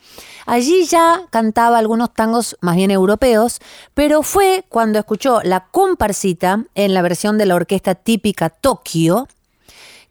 Allí 0.47 0.85
ya 0.87 1.23
cantaba 1.31 1.79
algunos 1.79 2.13
tangos 2.13 2.57
más 2.61 2.77
bien 2.77 2.91
europeos, 2.91 3.61
pero 3.95 4.23
fue 4.23 4.65
cuando 4.69 4.99
escuchó 4.99 5.41
la 5.43 5.67
comparsita 5.71 6.65
en 6.75 6.95
la 6.95 7.03
versión 7.03 7.39
de 7.39 7.47
la 7.47 7.55
orquesta 7.55 7.95
típica 7.95 8.51
Tokio 8.51 9.29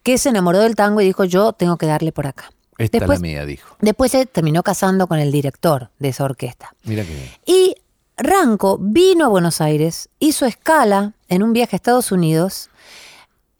que 0.03 0.17
se 0.17 0.29
enamoró 0.29 0.59
del 0.59 0.75
tango 0.75 1.01
y 1.01 1.05
dijo 1.05 1.23
yo 1.23 1.53
tengo 1.53 1.77
que 1.77 1.87
darle 1.87 2.11
por 2.11 2.27
acá. 2.27 2.51
Esta 2.77 2.99
Después- 2.99 3.17
es 3.17 3.21
la 3.21 3.27
mía, 3.27 3.45
dijo. 3.45 3.75
Después 3.79 4.11
se 4.11 4.25
terminó 4.25 4.63
casando 4.63 5.07
con 5.07 5.19
el 5.19 5.31
director 5.31 5.89
de 5.99 6.09
esa 6.09 6.25
orquesta. 6.25 6.73
Mira 6.83 7.03
qué 7.03 7.13
bien. 7.13 7.29
Y 7.45 7.75
Ranco 8.17 8.77
vino 8.79 9.25
a 9.25 9.29
Buenos 9.29 9.61
Aires, 9.61 10.09
hizo 10.19 10.45
escala 10.45 11.13
en 11.27 11.43
un 11.43 11.53
viaje 11.53 11.75
a 11.75 11.77
Estados 11.77 12.11
Unidos 12.11 12.69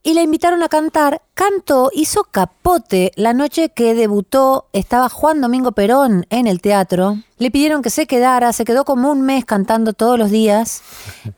y 0.03 0.13
la 0.13 0.21
invitaron 0.21 0.63
a 0.63 0.69
cantar. 0.69 1.21
Cantó, 1.33 1.89
hizo 1.93 2.23
capote 2.25 3.11
la 3.15 3.33
noche 3.33 3.69
que 3.69 3.95
debutó, 3.95 4.67
estaba 4.71 5.09
Juan 5.09 5.41
Domingo 5.41 5.71
Perón 5.71 6.25
en 6.29 6.47
el 6.47 6.61
teatro. 6.61 7.17
Le 7.37 7.51
pidieron 7.51 7.81
que 7.81 7.89
se 7.89 8.05
quedara, 8.07 8.53
se 8.53 8.65
quedó 8.65 8.85
como 8.85 9.11
un 9.11 9.21
mes 9.23 9.45
cantando 9.45 9.93
todos 9.93 10.17
los 10.19 10.29
días 10.29 10.83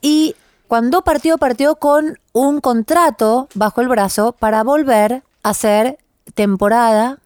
y 0.02 0.36
cuando 0.68 1.02
partió, 1.04 1.38
partió 1.38 1.78
con 1.78 2.20
un 2.34 2.60
contrato 2.60 3.48
bajo 3.56 3.82
el 3.82 3.88
brazo 3.88 4.34
para 4.34 4.64
volver 4.64 5.24
a 5.44 5.50
hacer 5.50 5.98
temporada 6.34 7.20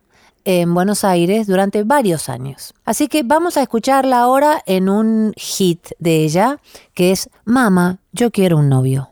en 0.45 0.73
Buenos 0.73 1.03
Aires 1.03 1.47
durante 1.47 1.83
varios 1.83 2.29
años. 2.29 2.73
Así 2.85 3.07
que 3.07 3.23
vamos 3.23 3.57
a 3.57 3.61
escucharla 3.61 4.19
ahora 4.19 4.61
en 4.65 4.89
un 4.89 5.33
hit 5.35 5.89
de 5.99 6.23
ella, 6.23 6.59
que 6.93 7.11
es 7.11 7.29
Mama, 7.45 7.99
yo 8.11 8.31
quiero 8.31 8.57
un 8.57 8.69
novio. 8.69 9.11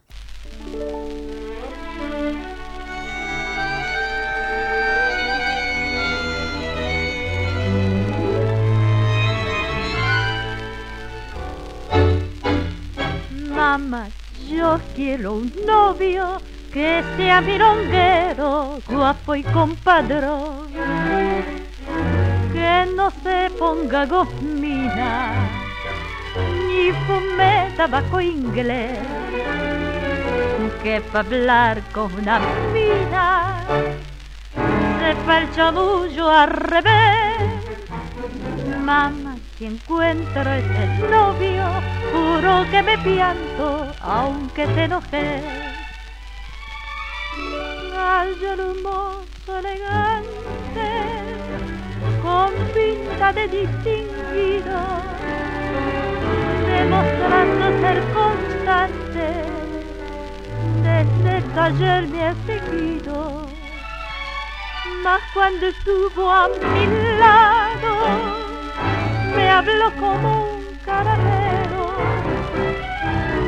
Mamá, 13.56 14.08
yo 14.50 14.80
quiero 14.96 15.34
un 15.34 15.54
novio 15.68 16.42
que 16.72 17.04
sea 17.18 17.42
mironguero, 17.42 18.80
guapo 18.88 19.36
y 19.36 19.44
compadrón. 19.44 20.68
Que 22.54 22.88
no 22.96 23.12
se 23.24 23.50
ponga 23.58 24.06
gomina, 24.06 25.34
ni 26.68 26.92
fume 26.92 27.72
tabaco 27.76 28.22
inglés. 28.22 29.00
Que 30.84 31.02
para 31.02 31.28
hablar 31.28 31.82
con 31.92 32.14
una 32.14 32.40
mina, 32.72 33.64
sepa 35.00 35.40
el 35.40 35.52
chamullo 35.52 36.30
al 36.30 36.50
revés. 36.50 37.38
Mamá, 38.82 39.36
si 39.58 39.66
encuentro 39.66 40.42
ese 40.42 40.88
novio, 41.10 41.66
juro 42.14 42.66
que 42.72 42.82
me 42.82 42.98
pianto, 43.00 43.92
aunque 44.02 44.68
te 44.68 44.84
enojes. 44.86 45.69
Gallo 48.10 48.54
hermoso, 48.54 49.58
elegante, 49.60 50.90
con 52.24 52.52
pinta 52.74 53.32
de 53.34 53.48
distinguido, 53.48 54.78
demostrando 56.66 57.66
ser 57.82 58.00
constante, 58.18 59.28
desde 60.88 61.42
taller 61.54 62.08
me 62.08 62.22
ha 62.30 62.36
seguido. 62.48 63.46
Mas 65.04 65.22
cuando 65.36 65.68
estuvo 65.68 66.32
a 66.32 66.48
mi 66.48 66.86
lado, 67.20 67.94
me 69.36 69.52
habló 69.52 69.92
como 70.00 70.46
un 70.56 70.80
carajero 70.84 71.84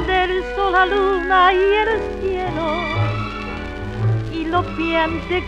del 0.05 0.43
sol, 0.55 0.71
la 0.71 0.85
luna 0.85 1.51
y 1.51 1.63
el 1.83 1.89
cielo 2.21 2.90
lo 4.51 4.63
piante. 4.75 5.41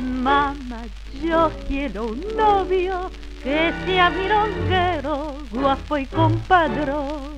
Mamá, 0.00 0.82
yo 1.22 1.50
quiero 1.68 2.06
un 2.06 2.22
novio 2.36 3.10
que 3.42 3.72
sea 3.84 4.10
mironguero, 4.10 5.36
guapo 5.52 5.98
y 5.98 6.06
compadrón. 6.06 7.36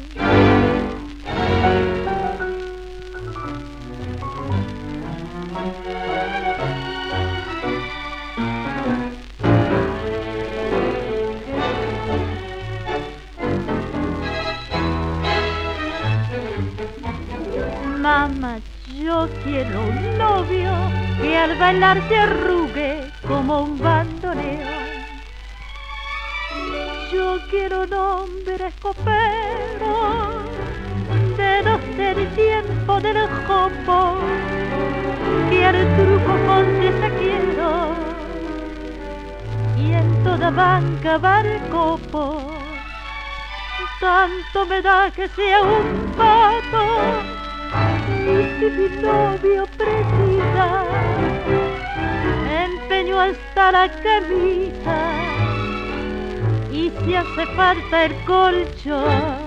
Mamá, 18.01 18.61
yo 19.03 19.29
quiero 19.45 19.83
un 19.83 20.19
novio 20.19 20.73
que 21.21 21.37
al 21.37 21.57
bailar 21.57 22.03
se 22.09 22.17
arrugue 22.17 23.13
como 23.27 23.63
un 23.63 23.79
bandoneón. 23.79 24.89
Yo 27.13 27.39
quiero 27.51 27.83
un 27.83 27.95
hombre 27.95 28.67
escopero 28.67 29.95
de 31.37 31.63
no 31.63 31.79
ser 31.97 32.35
tiempo 32.35 33.01
del 33.01 33.19
jopo 33.47 34.19
que 35.51 35.65
al 35.65 35.97
truco 35.97 36.33
contesta 36.47 37.11
quiero 37.19 37.95
y 39.77 39.93
en 39.93 40.25
toda 40.25 40.51
banca 40.51 41.19
va 41.19 41.41
el 41.41 41.61
copo. 41.69 42.43
Tanto 44.01 44.67
me 44.67 44.81
da 44.81 45.11
que 45.11 45.29
sea 45.29 45.63
un 45.63 46.13
pato 46.17 47.38
si 48.29 48.67
mi 48.67 48.89
novio 49.03 49.67
precisa 49.77 50.85
empeño 52.65 53.21
hasta 53.21 53.73
la 53.73 53.89
camisa 54.03 54.99
y 56.71 56.91
si 56.91 57.15
hace 57.15 57.47
falta 57.57 58.05
el 58.05 58.15
colchón 58.25 59.39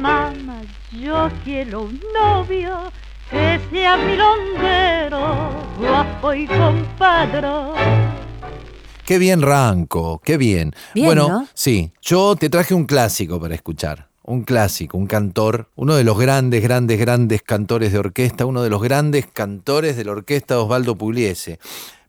mamá 0.00 0.62
yo 0.92 1.28
quiero 1.44 1.82
un 1.82 2.00
novio 2.14 2.90
que 3.30 3.60
sea 3.70 3.96
milonguero 3.96 5.50
guapo 5.78 6.34
y 6.34 6.46
compadrón 6.46 7.76
Qué 9.04 9.16
bien, 9.16 9.40
Ranco, 9.40 10.20
qué 10.22 10.36
bien. 10.36 10.74
Bien, 10.92 11.06
bueno, 11.06 11.28
¿no? 11.28 11.48
sí, 11.54 11.92
yo 12.02 12.36
te 12.36 12.50
traje 12.50 12.74
un 12.74 12.84
clásico 12.84 13.40
para 13.40 13.54
escuchar. 13.54 14.07
Un 14.28 14.42
clásico, 14.42 14.98
un 14.98 15.06
cantor, 15.06 15.70
uno 15.74 15.94
de 15.94 16.04
los 16.04 16.18
grandes, 16.18 16.62
grandes, 16.62 17.00
grandes 17.00 17.40
cantores 17.40 17.92
de 17.92 17.98
orquesta, 17.98 18.44
uno 18.44 18.62
de 18.62 18.68
los 18.68 18.82
grandes 18.82 19.26
cantores 19.26 19.96
de 19.96 20.04
la 20.04 20.12
orquesta 20.12 20.60
Osvaldo 20.60 20.96
Pugliese. 20.96 21.58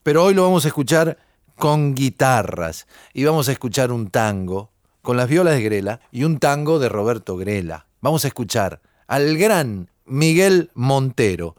Pero 0.03 0.25
hoy 0.25 0.33
lo 0.33 0.43
vamos 0.43 0.65
a 0.65 0.67
escuchar 0.67 1.17
con 1.55 1.95
guitarras 1.95 2.87
y 3.13 3.23
vamos 3.23 3.47
a 3.47 3.53
escuchar 3.53 3.93
un 3.93 4.09
tango 4.09 4.69
con 5.01 5.15
las 5.15 5.29
violas 5.29 5.53
de 5.53 5.61
Grela 5.61 6.01
y 6.11 6.25
un 6.25 6.39
tango 6.39 6.77
de 6.77 6.89
Roberto 6.89 7.37
Grela. 7.37 7.85
Vamos 8.01 8.25
a 8.25 8.27
escuchar 8.27 8.81
al 9.07 9.37
gran 9.37 9.89
Miguel 10.03 10.71
Montero 10.73 11.55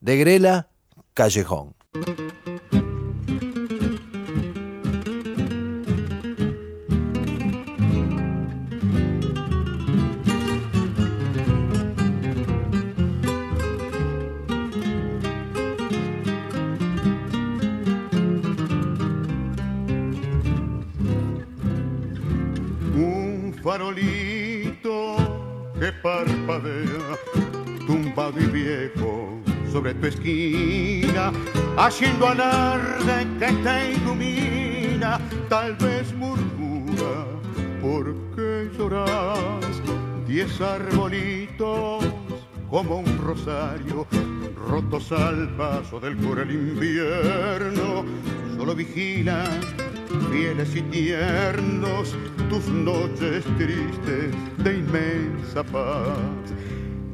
de 0.00 0.16
Grela 0.16 0.68
Callejón. 1.14 1.74
Farolito 23.74 25.16
que 25.80 25.90
parpadea, 26.00 27.18
tumbado 27.88 28.38
y 28.38 28.46
viejo 28.46 29.40
sobre 29.72 29.94
tu 29.94 30.06
esquina, 30.06 31.32
haciendo 31.76 32.28
alarde 32.28 33.26
que 33.40 33.52
te 33.64 33.94
ilumina, 33.94 35.18
tal 35.48 35.74
vez 35.74 36.14
murmura, 36.14 37.26
¿por 37.82 38.14
qué 38.36 38.70
lloras? 38.78 39.82
Diez 40.28 40.60
arbolitos 40.60 42.04
como 42.70 42.98
un 42.98 43.18
rosario, 43.18 44.06
rotos 44.68 45.10
al 45.10 45.48
paso 45.56 45.98
del 45.98 46.16
cruel 46.18 46.52
invierno, 46.52 48.04
solo 48.56 48.72
vigilan 48.76 49.93
fieles 50.30 50.74
y 50.74 50.82
tiernos 50.82 52.14
tus 52.48 52.66
noches 52.68 53.44
tristes 53.58 54.34
de 54.58 54.78
inmensa 54.78 55.62
paz. 55.64 56.18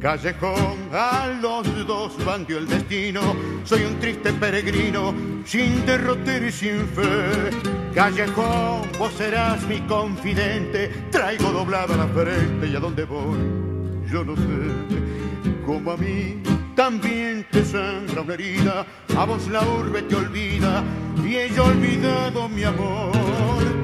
Callejón, 0.01 0.79
a 0.93 1.29
los 1.43 1.87
dos 1.87 2.25
bandió 2.25 2.57
el 2.57 2.67
destino. 2.67 3.21
Soy 3.65 3.83
un 3.83 3.99
triste 4.01 4.33
peregrino, 4.33 5.15
sin 5.45 5.85
derroter 5.85 6.45
y 6.45 6.51
sin 6.51 6.87
fe. 6.89 7.51
Callejón, 7.95 8.89
vos 8.99 9.13
serás 9.19 9.67
mi 9.69 9.81
confidente. 9.81 10.89
Traigo 11.11 11.53
doblada 11.53 11.97
la 11.97 12.09
frente 12.09 12.69
y 12.69 12.77
a 12.77 12.81
dónde 12.81 13.05
voy, 13.05 13.39
yo 14.11 14.25
no 14.25 14.35
sé. 14.37 14.43
Como 15.67 15.93
a 15.93 15.97
mí 15.99 16.41
también 16.75 17.47
te 17.51 17.65
sangra 17.65 18.23
una 18.23 18.35
herida, 18.35 18.87
a 19.17 19.25
vos 19.25 19.49
la 19.49 19.63
urbe 19.63 20.03
te 20.03 20.17
olvida 20.17 20.83
y 21.25 21.37
ella 21.37 21.63
olvidado 21.63 22.49
mi 22.49 22.65
amor. 22.65 23.13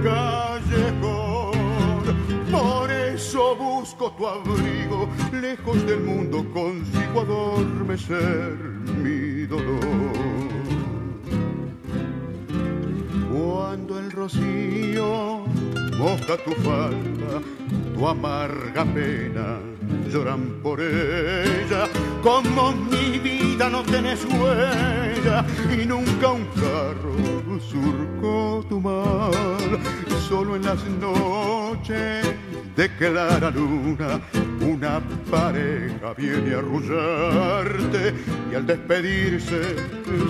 Callejón, 0.03 1.53
por 2.51 2.91
eso 2.91 3.57
busco 3.57 4.13
tu 4.13 4.27
abrigo, 4.27 5.09
lejos 5.33 5.87
del 5.87 6.01
mundo 6.01 6.45
consigo 6.53 7.21
adormecer 7.21 8.57
mi 9.03 9.47
dolor. 9.47 10.27
Cuando 13.33 13.99
el 13.99 14.11
rocío 14.11 15.45
moja 15.99 16.37
tu 16.45 16.53
falda, 16.63 17.41
tu 17.95 18.07
amarga 18.07 18.85
pena, 18.85 19.59
lloran 20.11 20.61
por 20.63 20.81
ella, 20.81 21.89
como 22.23 22.73
mi 22.73 23.19
vida 23.19 23.69
no 23.71 23.83
tenés 23.83 24.25
huella 24.25 25.45
y 25.73 25.87
nunca 25.87 26.33
un 26.33 26.45
carro 26.55 27.17
surcó 27.61 28.65
tu 28.69 28.81
mal, 28.81 29.33
solo 30.29 30.57
en 30.57 30.65
las 30.65 30.85
noches 31.01 32.27
de 32.77 32.89
clara 32.97 33.51
luna 33.51 34.21
una 34.61 35.01
pareja 35.31 36.15
viene 36.17 36.55
a 36.55 36.59
arrullarte 36.59 38.15
y 38.51 38.55
al 38.55 38.67
despedirse 38.67 39.77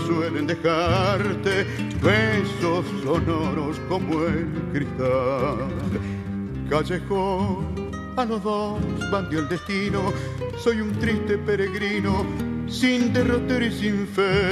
suelen 0.07 0.47
dejarte 0.47 1.66
besos 2.03 2.84
sonoros 3.03 3.80
como 3.88 4.24
el 4.24 4.47
cristal. 4.72 5.68
Callejón, 6.68 7.90
a 8.16 8.24
los 8.24 8.42
dos 8.42 8.80
bandió 9.11 9.40
el 9.40 9.49
destino, 9.49 10.12
soy 10.59 10.80
un 10.80 10.92
triste 10.99 11.38
peregrino, 11.38 12.26
sin 12.68 13.12
derroter 13.12 13.62
y 13.62 13.72
sin 13.72 14.07
fe. 14.07 14.51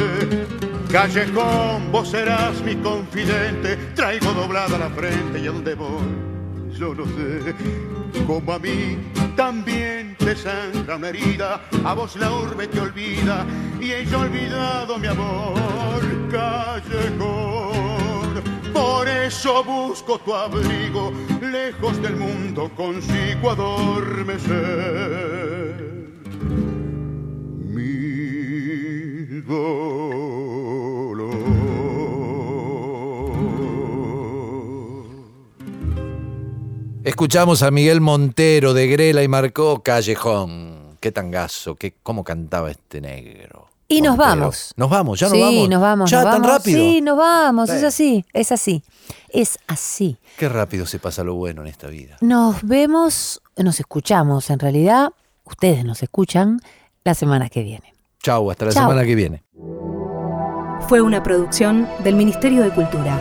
Callejón, 0.92 1.90
vos 1.90 2.10
serás 2.10 2.62
mi 2.62 2.76
confidente, 2.76 3.76
traigo 3.94 4.32
doblada 4.32 4.78
la 4.78 4.90
frente 4.90 5.40
y 5.40 5.46
a 5.46 5.52
dónde 5.52 5.74
voy 5.74 6.34
yo 6.78 6.94
no 6.94 7.04
sé, 7.04 7.54
como 8.26 8.52
a 8.52 8.58
mí 8.58 8.98
también 9.36 10.16
te 10.18 10.34
sangra 10.36 10.96
una 10.96 11.08
herida, 11.08 11.60
a 11.84 11.94
vos 11.94 12.16
la 12.16 12.32
urbe 12.32 12.66
te 12.68 12.80
olvida 12.80 13.46
y 13.80 13.92
ella 13.92 14.18
olvidado 14.18 14.98
mi 14.98 15.06
amor 15.08 16.02
callejón. 16.30 17.84
Por 18.72 19.08
eso 19.08 19.62
busco 19.62 20.18
tu 20.18 20.34
abrigo, 20.34 21.12
lejos 21.40 22.00
del 22.02 22.16
mundo 22.16 22.70
consigo 22.76 23.50
adormecer. 23.50 24.54
Mi 27.74 29.40
dolor. 29.42 30.23
Escuchamos 37.04 37.62
a 37.62 37.70
Miguel 37.70 38.00
Montero 38.00 38.72
de 38.74 38.86
Grela 38.86 39.22
y 39.22 39.28
marcó 39.28 39.82
Callejón. 39.82 40.96
Qué 41.00 41.12
tangazo, 41.12 41.76
qué, 41.76 41.94
cómo 42.02 42.24
cantaba 42.24 42.70
este 42.70 43.00
negro. 43.00 43.68
Y 43.88 44.00
nos 44.00 44.16
Montero. 44.16 44.40
vamos. 44.40 44.72
Nos 44.76 44.88
vamos, 44.90 45.20
ya 45.20 45.26
nos 45.28 45.36
sí, 45.36 45.42
vamos. 45.42 45.68
nos 45.68 45.80
vamos. 45.82 46.10
Ya 46.10 46.22
nos 46.22 46.32
tan 46.32 46.42
vamos. 46.42 46.56
rápido. 46.56 46.78
Sí, 46.78 47.00
nos 47.02 47.18
vamos. 47.18 47.68
Es 47.70 47.80
Sí. 47.80 47.86
así, 47.86 48.24
es 48.32 48.52
así. 48.52 48.82
Es 49.28 49.58
así. 49.66 50.16
Qué 50.38 50.48
rápido 50.48 50.86
se 50.86 50.98
pasa 50.98 51.22
lo 51.22 51.34
bueno 51.34 51.60
en 51.60 51.68
esta 51.68 51.88
vida. 51.88 52.16
Nos 52.22 52.62
vemos, 52.62 53.42
nos 53.56 53.78
escuchamos 53.80 54.48
en 54.48 54.58
realidad. 54.58 55.12
Ustedes 55.44 55.84
nos 55.84 56.02
escuchan 56.02 56.58
la 57.04 57.12
semana 57.14 57.50
que 57.50 57.62
viene. 57.62 57.92
Chau, 58.22 58.50
hasta 58.50 58.64
la 58.64 58.72
Chau. 58.72 58.84
semana 58.84 59.04
que 59.04 59.14
viene. 59.14 59.42
Fue 60.88 61.02
una 61.02 61.22
producción 61.22 61.86
del 62.02 62.14
Ministerio 62.14 62.62
de 62.62 62.70
Cultura. 62.70 63.20